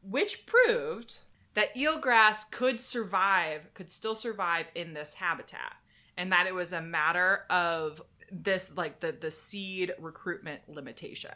[0.00, 1.18] which proved
[1.54, 5.74] that eelgrass could survive, could still survive in this habitat,
[6.16, 11.32] and that it was a matter of this like the the seed recruitment limitation.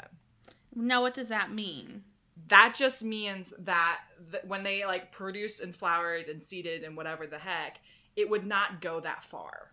[0.80, 2.04] Now, what does that mean?
[2.46, 3.98] that just means that
[4.30, 7.80] th- when they like produced and flowered and seeded and whatever the heck,
[8.16, 9.72] it would not go that far.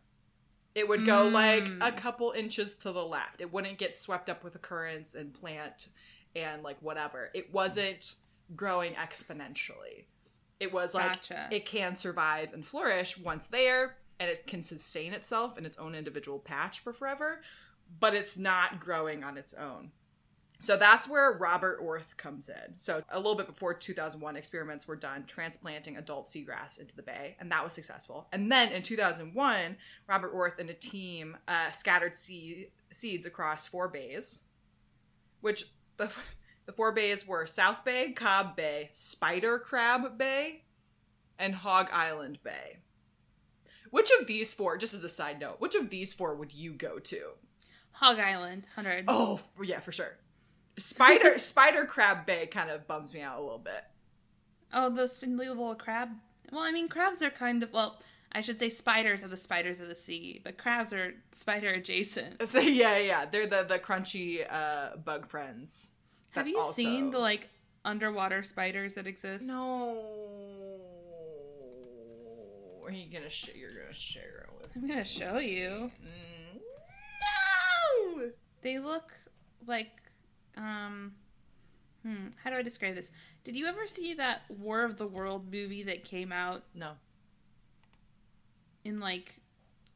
[0.74, 1.88] It would go like Mm.
[1.88, 3.40] a couple inches to the left.
[3.40, 5.90] It wouldn't get swept up with the currents and plant
[6.36, 7.30] and like whatever.
[7.36, 8.16] It wasn't
[8.56, 10.06] growing exponentially.
[10.60, 11.48] It was like Gotcha.
[11.52, 15.94] it can survive and flourish once there and it can sustain itself in its own
[15.96, 17.42] individual patch for forever,
[18.00, 19.92] but it's not growing on its own.
[20.66, 22.76] So that's where Robert Orth comes in.
[22.78, 27.36] So a little bit before 2001, experiments were done transplanting adult seagrass into the bay,
[27.40, 28.28] and that was successful.
[28.32, 33.88] And then in 2001, Robert Orth and a team uh, scattered seed, seeds across four
[33.90, 34.42] bays,
[35.42, 35.66] which
[35.98, 36.10] the
[36.66, 40.64] the four bays were South Bay, Cobb Bay, Spider Crab Bay,
[41.38, 42.78] and Hog Island Bay.
[43.92, 46.74] Which of these four, just as a side note, which of these four would you
[46.74, 47.34] go to?
[47.92, 49.06] Hog Island, 100.
[49.08, 50.18] Oh, yeah, for sure.
[50.78, 53.84] Spider Spider Crab Bay kind of bums me out a little bit.
[54.74, 56.10] Oh, those spindleable crab.
[56.52, 58.02] Well, I mean, crabs are kind of well.
[58.32, 62.42] I should say spiders are the spiders of the sea, but crabs are spider adjacent.
[62.48, 65.94] So yeah, yeah, they're the the crunchy uh, bug friends.
[66.32, 67.48] Have you also- seen the like
[67.86, 69.48] underwater spiders that exist?
[69.48, 70.02] No.
[72.84, 75.90] Are you gonna sh- you're gonna share it with I'm gonna show you.
[76.04, 76.60] Mm,
[78.20, 78.30] No.
[78.62, 79.12] They look
[79.66, 79.90] like
[80.58, 81.14] um
[82.04, 83.12] hmm, how do I describe this?
[83.44, 86.92] Did you ever see that War of the World movie that came out No.
[88.84, 89.40] in like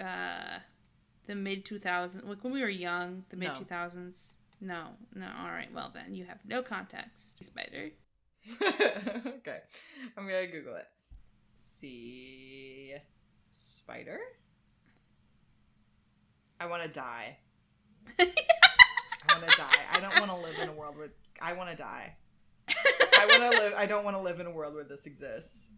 [0.01, 0.59] uh
[1.27, 3.55] the mid 2000s like when we were young, the mid No.
[3.59, 4.31] 2000s?
[4.61, 4.87] No.
[5.15, 5.27] No.
[5.41, 5.71] All right.
[5.73, 7.43] Well, then you have no context.
[7.45, 7.91] Spider.
[8.61, 9.59] okay,
[10.17, 10.87] I'm gonna Google it.
[11.55, 12.93] See,
[13.51, 14.19] spider.
[16.59, 17.37] I want to die.
[19.27, 19.79] I want to die.
[19.93, 21.09] I don't want to live in a world where
[21.41, 22.15] I want to die.
[22.69, 23.73] I want to live.
[23.75, 25.69] I don't want to live in a world where this exists.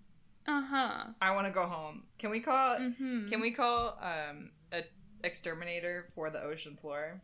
[0.48, 1.06] Uh-huh.
[1.22, 2.04] I want to go home.
[2.20, 2.78] Can we call?
[2.78, 3.30] Mhm.
[3.30, 4.84] Can we call um a
[5.24, 7.22] exterminator for the ocean floor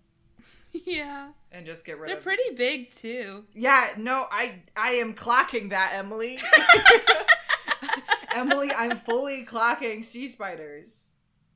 [0.72, 1.30] Yeah.
[1.52, 2.24] and just get rid of it.
[2.24, 3.46] They're pretty big too.
[3.54, 6.38] Yeah, no, I I am clocking that, Emily.
[8.36, 11.10] Emily, I'm fully clocking sea spiders.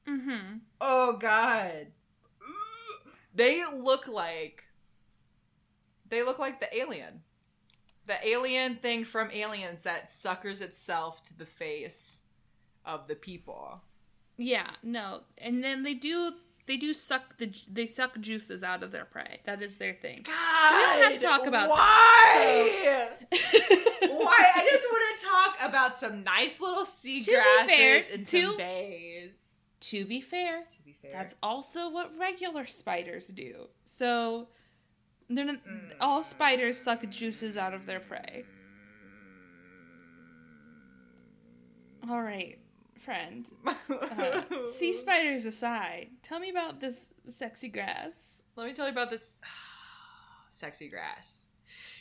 [0.08, 0.58] Mm-hmm.
[0.80, 1.88] Oh god.
[3.34, 4.64] They look like
[6.08, 7.22] they look like the alien.
[8.08, 12.24] The alien thing from Aliens that suckers itself to the face
[12.86, 13.84] of the people.
[14.38, 15.22] Yeah, no.
[15.38, 16.34] And then they do
[16.66, 19.40] they do suck the they suck juices out of their prey.
[19.46, 20.24] That is their thing.
[20.24, 23.10] God, don't have to talk about why?
[24.02, 24.52] Why?
[24.56, 28.58] I just want to talk about some nice little seagrasses To be fair, and some
[28.58, 29.51] bays.
[29.82, 33.68] To be fair, To be fair, that's also what regular spiders do.
[33.86, 34.48] So
[35.30, 35.94] they're not, Mm.
[36.00, 38.46] all spiders suck juices out of their prey.
[42.10, 42.58] All right,
[43.00, 43.50] friend.
[43.90, 48.42] Uh, sea spiders aside, tell me about this sexy grass.
[48.56, 49.36] Let me tell you about this
[50.50, 51.42] sexy grass.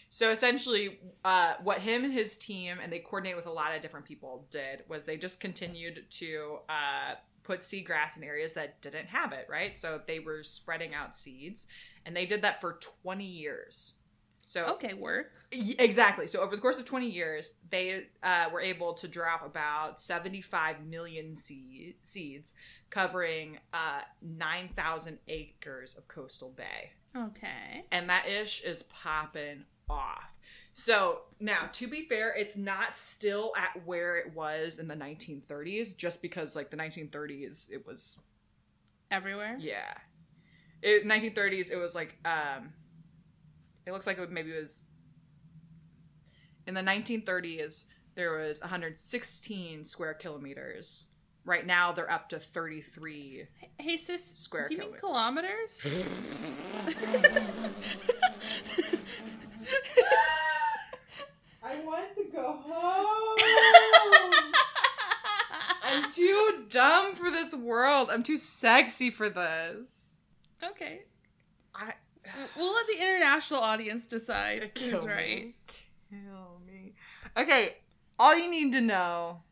[0.09, 3.81] So essentially, uh, what him and his team, and they coordinate with a lot of
[3.83, 7.15] different people, did was they just continued to uh,
[7.51, 9.77] put seagrass in areas that didn't have it, right?
[9.77, 11.67] So they were spreading out seeds,
[12.07, 13.95] and they did that for 20 years.
[14.47, 15.33] So Okay, work.
[15.51, 16.29] Exactly.
[16.29, 20.87] So over the course of 20 years, they uh, were able to drop about 75
[20.87, 22.53] million seed- seeds,
[22.89, 26.93] covering uh, 9,000 acres of coastal bay.
[27.17, 27.85] Okay.
[27.91, 30.33] And that ish is popping off.
[30.73, 35.97] So now, to be fair, it's not still at where it was in the 1930s,
[35.97, 38.21] just because, like, the 1930s, it was
[39.11, 39.57] Everywhere.
[39.59, 39.95] yeah.
[40.83, 42.73] It, 1930s, it was like, um,
[43.85, 44.85] it looks like it maybe was
[46.67, 51.09] In the 1930s, there was 116 square kilometers.
[51.45, 53.47] Right now, they're up to 33.
[53.79, 54.25] Hey, sis.
[54.37, 55.85] Square Do you mean kilometers?
[61.71, 63.39] I want to go home.
[65.85, 68.09] I'm too dumb for this world.
[68.11, 70.17] I'm too sexy for this.
[70.65, 71.03] okay.
[71.75, 71.93] I
[72.57, 75.13] We'll let the international audience decide kill who's me.
[75.13, 75.55] right.
[76.11, 76.95] Kill me.
[77.37, 77.77] Okay,
[78.19, 79.43] all you need to know,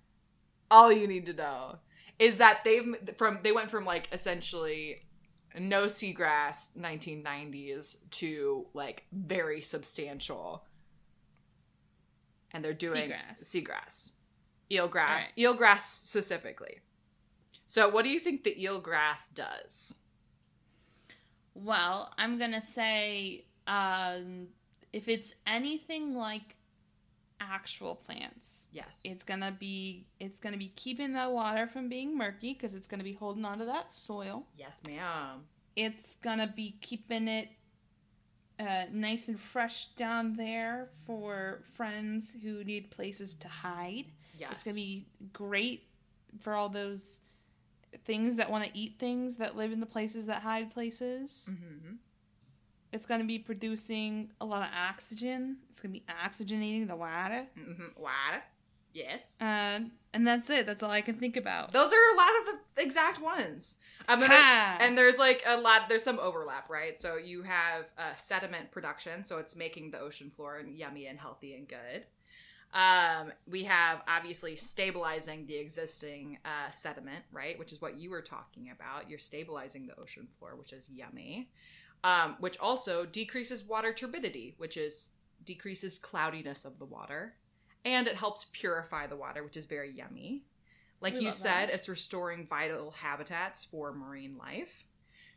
[0.70, 1.78] all you need to know
[2.18, 5.06] is that they've from they went from like essentially
[5.58, 10.64] no seagrass 1990s to like very substantial
[12.52, 13.42] and they're doing Seagrass.
[13.44, 14.12] seagrass
[14.70, 15.32] eelgrass Right.
[15.38, 16.80] eelgrass specifically
[17.66, 19.96] so what do you think the eelgrass does
[21.54, 24.48] Well, I'm gonna say um,
[24.92, 26.56] if it's anything like
[27.40, 32.52] actual plants, yes it's gonna be it's gonna be keeping that water from being murky
[32.52, 34.46] because it's gonna be holding onto that soil.
[34.56, 35.44] yes ma'am
[35.76, 37.48] It's gonna be keeping it
[38.60, 44.06] uh, nice and fresh down there for friends who need places to hide.
[44.38, 45.84] yes It's gonna be great
[46.40, 47.20] for all those
[48.04, 51.48] things that want to eat things that live in the places that hide places.
[51.50, 51.94] mm-hmm.
[52.92, 55.58] It's gonna be producing a lot of oxygen.
[55.70, 57.46] It's gonna be oxygenating the water.
[57.58, 57.84] Mm-hmm.
[57.96, 58.42] What?
[58.92, 59.40] Yes.
[59.40, 59.80] Uh,
[60.14, 60.66] and that's it.
[60.66, 61.72] That's all I can think about.
[61.72, 63.76] Those are a lot of the exact ones.
[64.08, 65.88] Um, and, and there's like a lot.
[65.88, 66.98] There's some overlap, right?
[67.00, 71.54] So you have uh, sediment production, so it's making the ocean floor yummy and healthy
[71.54, 72.06] and good.
[72.74, 77.58] Um, we have obviously stabilizing the existing uh, sediment, right?
[77.58, 79.08] Which is what you were talking about.
[79.08, 81.50] You're stabilizing the ocean floor, which is yummy.
[82.04, 85.10] Um, which also decreases water turbidity, which is
[85.44, 87.34] decreases cloudiness of the water,
[87.84, 90.44] and it helps purify the water, which is very yummy.
[91.00, 91.74] Like We you said, that.
[91.74, 94.84] it's restoring vital habitats for marine life.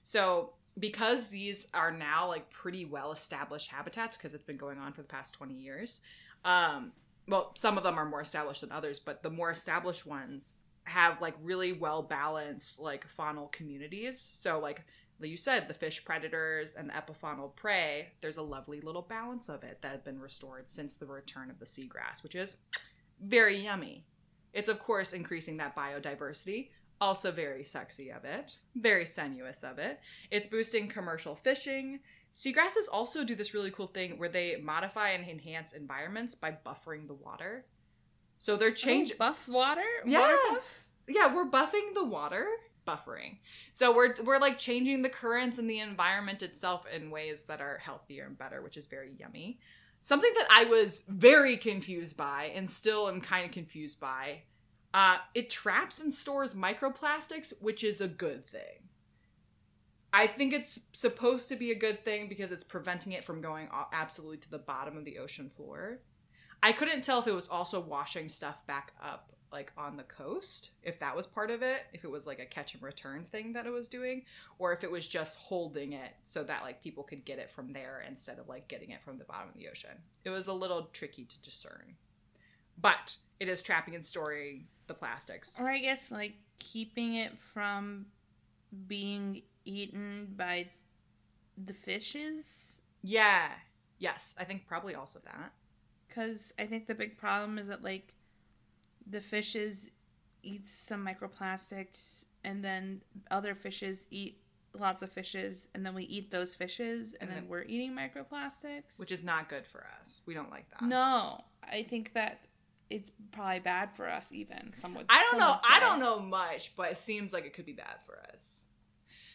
[0.04, 4.94] So, because these are now like pretty well established habitats, because it's been going on
[4.94, 6.02] for the past 20 years,
[6.46, 6.94] um,
[7.28, 11.22] well, some of them are more established than others, but the more established ones have
[11.22, 14.20] like really well balanced like faunal communities.
[14.20, 14.84] So, like
[15.22, 19.50] like you said, the fish predators and the epifaunal prey, there's a lovely little balance
[19.50, 22.58] of it that had been restored since the return of the seagrass, which is
[23.24, 24.06] very yummy.
[24.54, 26.70] It's, of course, increasing that biodiversity.
[27.00, 28.54] Also, very sexy of it.
[28.76, 30.00] Very sensuous of it.
[30.30, 32.00] It's boosting commercial fishing.
[32.36, 37.08] Seagrasses also do this really cool thing where they modify and enhance environments by buffering
[37.08, 37.66] the water.
[38.38, 39.18] So they're changing.
[39.20, 39.82] Oh, buff water.
[40.06, 40.20] Yeah.
[40.22, 40.86] Water buff.
[41.08, 42.48] yeah, we're buffing the water,
[42.88, 43.38] buffering.
[43.74, 47.78] So we're we're like changing the currents and the environment itself in ways that are
[47.78, 49.60] healthier and better, which is very yummy.
[50.02, 54.44] Something that I was very confused by and still am kind of confused by.
[54.94, 58.90] Uh, it traps and stores microplastics, which is a good thing.
[60.14, 63.70] I think it's supposed to be a good thing because it's preventing it from going
[63.94, 66.00] absolutely to the bottom of the ocean floor.
[66.62, 70.72] I couldn't tell if it was also washing stuff back up like on the coast,
[70.84, 73.54] if that was part of it, if it was like a catch and return thing
[73.54, 74.24] that it was doing,
[74.60, 77.74] or if it was just holding it so that like people could get it from
[77.74, 79.98] there instead of like getting it from the bottom of the ocean.
[80.24, 81.96] It was a little tricky to discern.
[82.80, 85.58] But it is trapping and storing the plastics.
[85.60, 88.06] Or I guess like keeping it from
[88.88, 90.68] being eaten by
[91.58, 92.82] the fishes.
[93.04, 93.50] Yeah.
[94.00, 95.52] Yes, I think probably also that.
[96.08, 98.14] Because I think the big problem is that like
[99.12, 99.90] the fishes
[100.44, 104.42] eat some microplastics, and then other fishes eat
[104.74, 107.92] lots of fishes, and then we eat those fishes, and, And then then- we're eating
[107.94, 108.98] microplastics.
[108.98, 110.22] Which is not good for us.
[110.26, 110.84] We don't like that.
[110.84, 112.40] no, I think that
[112.90, 114.32] it's probably bad for us.
[114.32, 115.06] Even some would.
[115.10, 115.58] I don't know.
[115.70, 118.66] I don't know much, but it seems like it could be bad for us.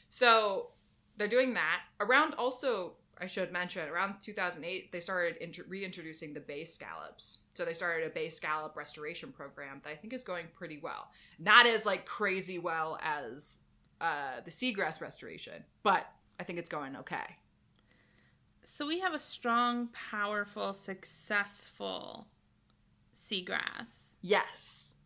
[0.08, 0.70] So
[1.16, 2.34] they're doing that around.
[2.34, 7.38] Also, I should mention around 2008 they started inter- reintroducing the bay scallops.
[7.54, 11.08] So they started a bay scallop restoration program that I think is going pretty well.
[11.38, 13.56] Not as like crazy well as
[14.00, 16.06] uh, the seagrass restoration, but
[16.38, 17.38] I think it's going okay.
[18.64, 22.26] So we have a strong, powerful, successful
[23.16, 24.96] seagrass, Yes.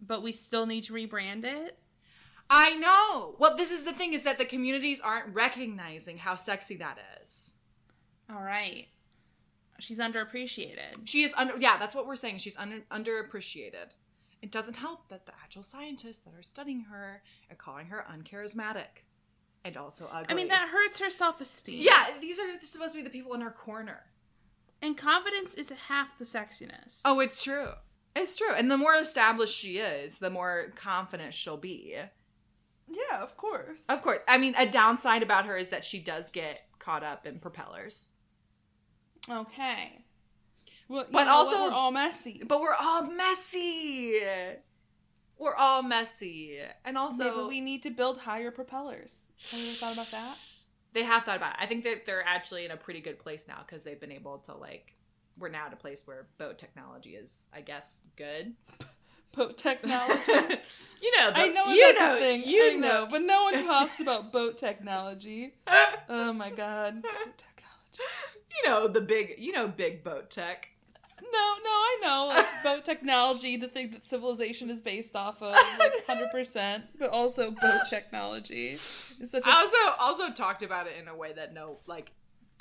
[0.00, 1.78] but we still need to rebrand it.
[2.50, 3.36] I know.
[3.38, 7.54] Well, this is the thing is that the communities aren't recognizing how sexy that is.
[8.30, 8.88] All right.
[9.78, 11.06] She's underappreciated.
[11.06, 11.56] She is under.
[11.58, 12.38] Yeah, that's what we're saying.
[12.38, 13.94] She's under, underappreciated.
[14.40, 19.04] It doesn't help that the actual scientists that are studying her are calling her uncharismatic
[19.64, 20.26] and also ugly.
[20.28, 21.80] I mean, that hurts her self esteem.
[21.80, 24.02] Yeah, these are supposed to be the people in her corner.
[24.80, 27.00] And confidence is half the sexiness.
[27.04, 27.68] Oh, it's true.
[28.16, 28.52] It's true.
[28.52, 31.96] And the more established she is, the more confident she'll be.
[32.88, 33.84] Yeah, of course.
[33.88, 34.20] Of course.
[34.28, 38.10] I mean, a downside about her is that she does get caught up in propellers.
[39.30, 40.04] Okay.
[40.88, 41.46] Well, But you know what?
[41.46, 42.42] also- we're all messy.
[42.46, 44.20] But we're all messy.
[45.38, 46.58] We're all messy.
[46.84, 49.14] And also, Maybe we need to build higher propellers.
[49.50, 50.36] Have you thought about that?
[50.94, 51.56] they have thought about it.
[51.58, 54.36] I think that they're actually in a pretty good place now because they've been able
[54.40, 54.94] to, like,
[55.38, 58.52] we're now at a place where boat technology is, I guess, good.
[59.34, 60.20] Boat technology.
[61.02, 62.42] you know, the, I know you know, a thing.
[62.44, 65.54] You I know, but no one talks about boat technology.
[66.08, 68.02] Oh my god, boat technology.
[68.50, 70.68] you know the big, you know, big boat tech.
[71.22, 71.28] No,
[71.64, 76.06] no, I know like boat technology, the thing that civilization is based off of, like
[76.06, 76.84] hundred percent.
[76.98, 78.72] But also boat technology
[79.20, 82.10] is such a I also also talked about it in a way that no, like,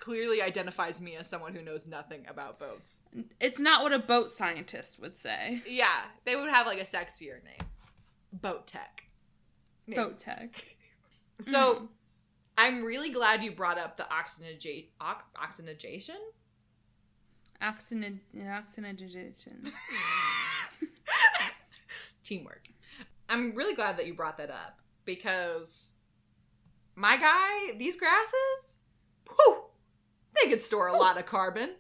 [0.02, 3.06] clearly identifies me as someone who knows nothing about boats.
[3.40, 5.62] It's not what a boat scientist would say.
[5.66, 7.70] Yeah, they would have like a sexier name,
[8.34, 9.06] boat tech.
[9.88, 10.02] Maybe.
[10.02, 10.66] Boat tech.
[11.40, 11.88] So, Mm.
[12.58, 14.84] I'm really glad you brought up the oxygenation.
[15.00, 16.18] Ox- oxygenation.
[17.62, 19.64] Oxygen- oxygenation.
[22.24, 22.68] Teamwork.
[23.30, 25.94] I'm really glad that you brought that up because
[26.96, 28.80] my guy, these grasses,
[29.28, 29.61] whew,
[30.36, 31.72] they could store a lot of carbon.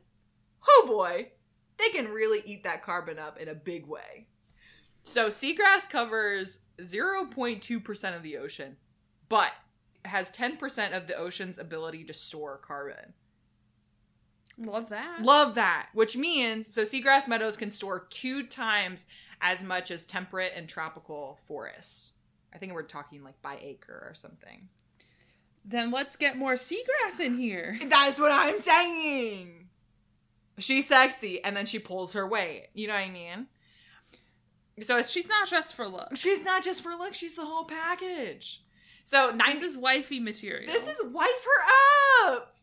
[0.67, 1.31] Oh boy,
[1.77, 4.27] they can really eat that carbon up in a big way.
[5.03, 8.77] So, seagrass covers 0.2% of the ocean,
[9.29, 9.51] but
[10.05, 13.13] has 10% of the ocean's ability to store carbon.
[14.57, 15.21] Love that.
[15.21, 15.89] Love that.
[15.93, 19.05] Which means, so seagrass meadows can store two times
[19.41, 22.13] as much as temperate and tropical forests.
[22.53, 24.69] I think we're talking like by acre or something.
[25.63, 27.77] Then let's get more seagrass in here.
[27.85, 29.69] That's what I'm saying.
[30.57, 32.67] She's sexy, and then she pulls her weight.
[32.73, 33.47] You know what I mean?
[34.81, 36.19] So it's She's not just for looks.
[36.19, 38.63] she's not just for look; she's the whole package.
[39.03, 40.71] So nice This is wifey material.
[40.71, 42.55] This is wife her up.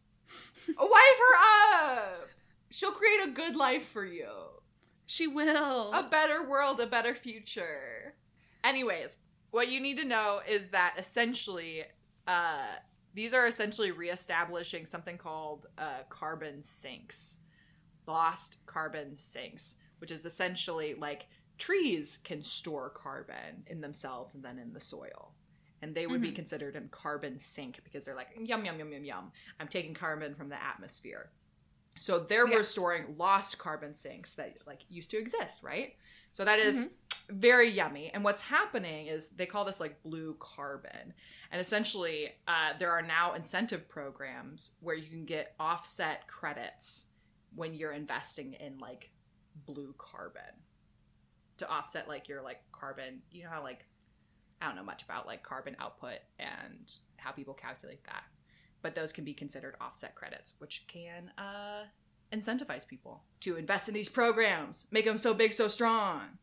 [0.78, 2.28] wife her up.
[2.70, 4.28] She'll create a good life for you.
[5.06, 5.92] She will.
[5.92, 8.14] a better world, a better future.
[8.62, 9.18] Anyways,
[9.50, 11.84] what you need to know is that essentially,
[12.28, 12.76] uh,
[13.14, 17.40] these are essentially reestablishing something called uh, carbon sinks,
[18.06, 21.26] lost carbon sinks, which is essentially like
[21.56, 25.34] trees can store carbon in themselves and then in the soil.
[25.80, 26.36] And they would be Mhm.
[26.36, 29.32] considered a carbon sink because they're like, yum, yum, yum, yum, yum.
[29.58, 31.30] I'm taking carbon from the atmosphere.
[31.96, 32.58] So they're Yeah.
[32.58, 35.96] restoring lost carbon sinks that like used to exist, right?
[36.32, 36.90] So that is Mhm.
[37.30, 38.10] Very yummy.
[38.12, 41.14] And what's happening is they call this like blue carbon.
[41.50, 47.06] And essentially, uh, there are now incentive programs where you can get offset credits
[47.54, 49.10] when you're investing in like
[49.66, 50.42] blue carbon
[51.58, 53.20] to offset like your like carbon.
[53.30, 53.86] You know how like
[54.60, 58.24] I don't know much about like carbon output and how people calculate that.
[58.80, 61.84] But those can be considered offset credits, which can uh,
[62.32, 66.38] incentivize people to invest in these programs, make them so big, so strong.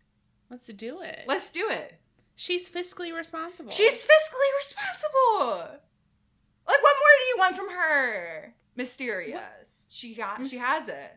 [0.55, 1.25] Let's do it.
[1.27, 1.99] Let's do it.
[2.37, 3.71] She's fiscally responsible.
[3.71, 5.57] She's fiscally responsible.
[6.65, 8.55] Like, what more do you want from her?
[8.77, 9.85] Mysterious.
[9.89, 10.47] She got.
[10.47, 11.11] She has it.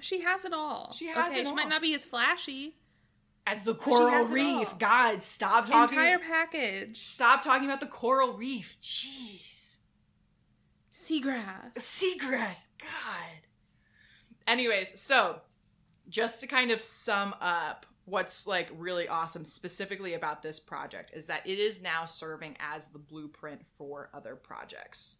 [0.00, 0.94] She has it all.
[0.94, 1.54] She has okay, it She all.
[1.54, 2.76] might not be as flashy.
[3.46, 4.78] As the coral reef.
[4.78, 5.98] God, stop talking.
[5.98, 7.06] Entire package.
[7.06, 8.78] Stop talking about the coral reef.
[8.80, 9.76] Jeez.
[10.90, 11.74] Seagrass.
[11.74, 12.68] Seagrass.
[12.80, 13.46] God.
[14.46, 15.42] Anyways, so
[16.08, 21.26] just to kind of sum up what's like really awesome specifically about this project is
[21.26, 25.18] that it is now serving as the blueprint for other projects.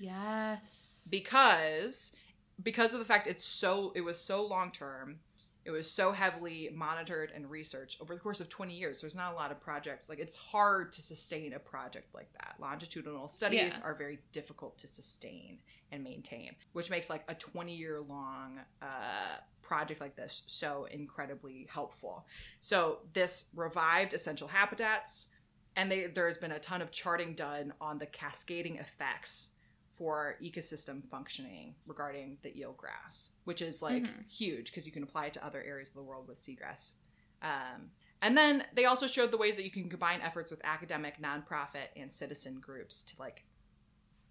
[0.00, 1.06] Yes.
[1.10, 2.14] because
[2.62, 5.18] because of the fact it's so it was so long term
[5.64, 9.32] it was so heavily monitored and researched over the course of 20 years there's not
[9.32, 13.78] a lot of projects like it's hard to sustain a project like that longitudinal studies
[13.80, 13.84] Yeah.
[13.88, 15.58] are very difficult to sustain
[15.90, 21.66] and maintain which makes like a 20 year long uh, project like this so incredibly
[21.70, 22.26] helpful
[22.60, 25.28] so this revived essential habitats
[25.76, 29.50] and they, there's been a ton of charting done on the cascading effects
[29.96, 34.28] for ecosystem functioning regarding the eelgrass, which is like Mhm.
[34.30, 36.94] huge because you can apply it to other areas of the world with seagrass.
[37.42, 37.90] Um,
[38.22, 41.88] and then they also showed the ways that you can combine efforts with academic, nonprofit,
[41.96, 43.44] and citizen groups to like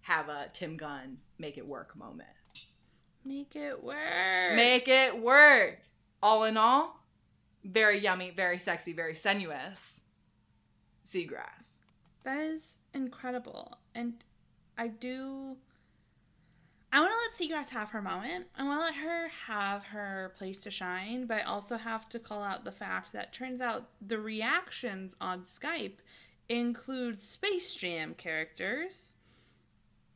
[0.02, 2.28] have a Tim Gunn make it work moment.
[3.24, 4.54] Make it work.
[4.54, 5.78] Make it work.
[6.22, 7.00] All in all,
[7.64, 10.02] very yummy, very sexy, very sensuous
[11.04, 11.80] seagrass.
[12.24, 13.78] That is incredible.
[13.94, 14.24] And
[14.76, 15.56] I do
[16.94, 18.46] I want to let Seagrass have her moment.
[18.56, 22.20] I want to let her have her place to shine, but I also have to
[22.20, 25.96] call out the fact that turns out the reactions on Skype
[26.48, 29.16] include Space Jam characters.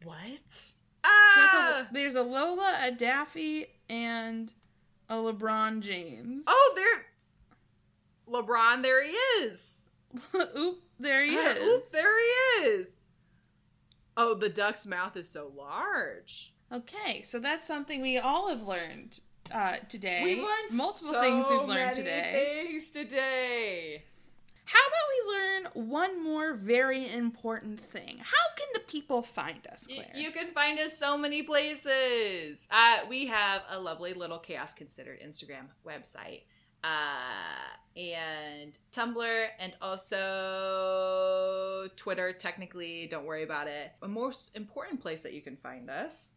[0.04, 0.74] What?
[1.04, 1.70] So Ah!
[1.78, 4.52] that's a- there's a Lola, a Daffy, and
[5.08, 6.44] a LeBron James.
[6.46, 7.06] oh, there.
[8.28, 9.88] LeBron, there he is.
[10.56, 11.58] Oop, there he Ah, is.
[11.62, 12.96] Oop, there he is.
[14.16, 16.52] Oh, the duck's mouth is so large.
[16.72, 19.20] Okay, so that's something we all have learned
[19.50, 20.22] uh, today.
[20.24, 22.64] We've learned multiple so things we've learned many today.
[22.66, 24.04] Things today.
[24.68, 28.18] How about we learn one more very important thing?
[28.18, 30.10] How can the people find us, Claire?
[30.14, 32.68] You can find us so many places.
[32.70, 36.42] Uh, we have a lovely little Chaos Considered Instagram website.
[36.84, 43.92] Uh, and Tumblr and also Twitter, technically, don't worry about it.
[44.02, 46.34] The most important place that you can find us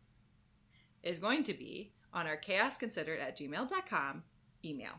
[1.03, 4.23] is going to be on our chaos considered at gmail.com
[4.63, 4.93] email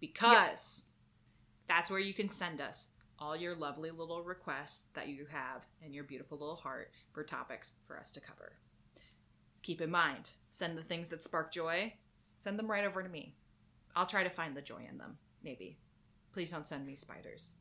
[0.00, 0.84] because
[1.68, 2.88] that's where you can send us
[3.18, 7.74] all your lovely little requests that you have in your beautiful little heart for topics
[7.86, 8.52] for us to cover.
[9.50, 11.94] Just keep in mind, send the things that spark joy,
[12.34, 13.34] send them right over to me.
[13.96, 15.78] I'll try to find the joy in them, maybe.
[16.32, 17.58] Please don't send me spiders.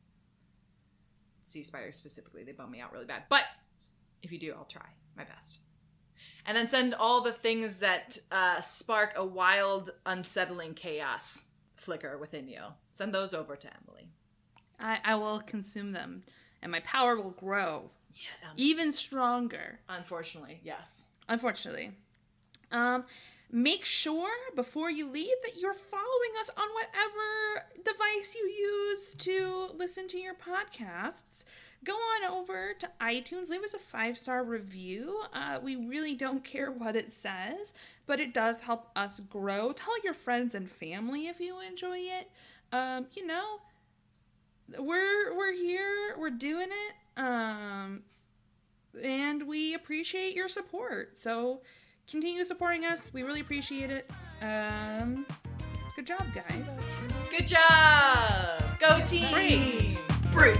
[1.43, 3.23] Sea spiders specifically, they bum me out really bad.
[3.29, 3.43] But
[4.23, 5.59] if you do, I'll try my best.
[6.45, 11.49] And then send all the things that uh, spark a wild, unsettling chaos
[11.83, 12.61] flicker within you.
[12.91, 14.07] Send those over to Emily.
[14.79, 16.23] I, I will consume them,
[16.61, 18.49] and my power will grow Yeah.
[18.55, 19.79] even stronger.
[19.89, 21.05] Unfortunately, yes.
[21.29, 21.91] Unfortunately.
[22.71, 23.05] Um,
[23.51, 29.69] make sure before you leave that you're following us on whatever device you use to
[29.75, 31.43] listen to your podcasts.
[31.85, 35.21] Go on over to iTunes, leave us a five star review.
[35.33, 37.73] Uh, we really don't care what it says,
[38.05, 39.71] but it does help us grow.
[39.71, 42.29] Tell your friends and family if you enjoy it.
[42.71, 43.59] Um, you know,
[44.77, 47.21] we're we're here, we're doing it.
[47.21, 48.03] Um,
[49.01, 51.19] and we appreciate your support.
[51.19, 51.61] So
[52.09, 53.11] continue supporting us.
[53.13, 54.09] We really appreciate it.
[54.41, 55.25] Um,
[55.95, 56.79] good job, guys.
[57.29, 58.63] Good job!
[58.79, 59.31] Go team!
[59.31, 59.97] Break.
[60.31, 60.57] Break.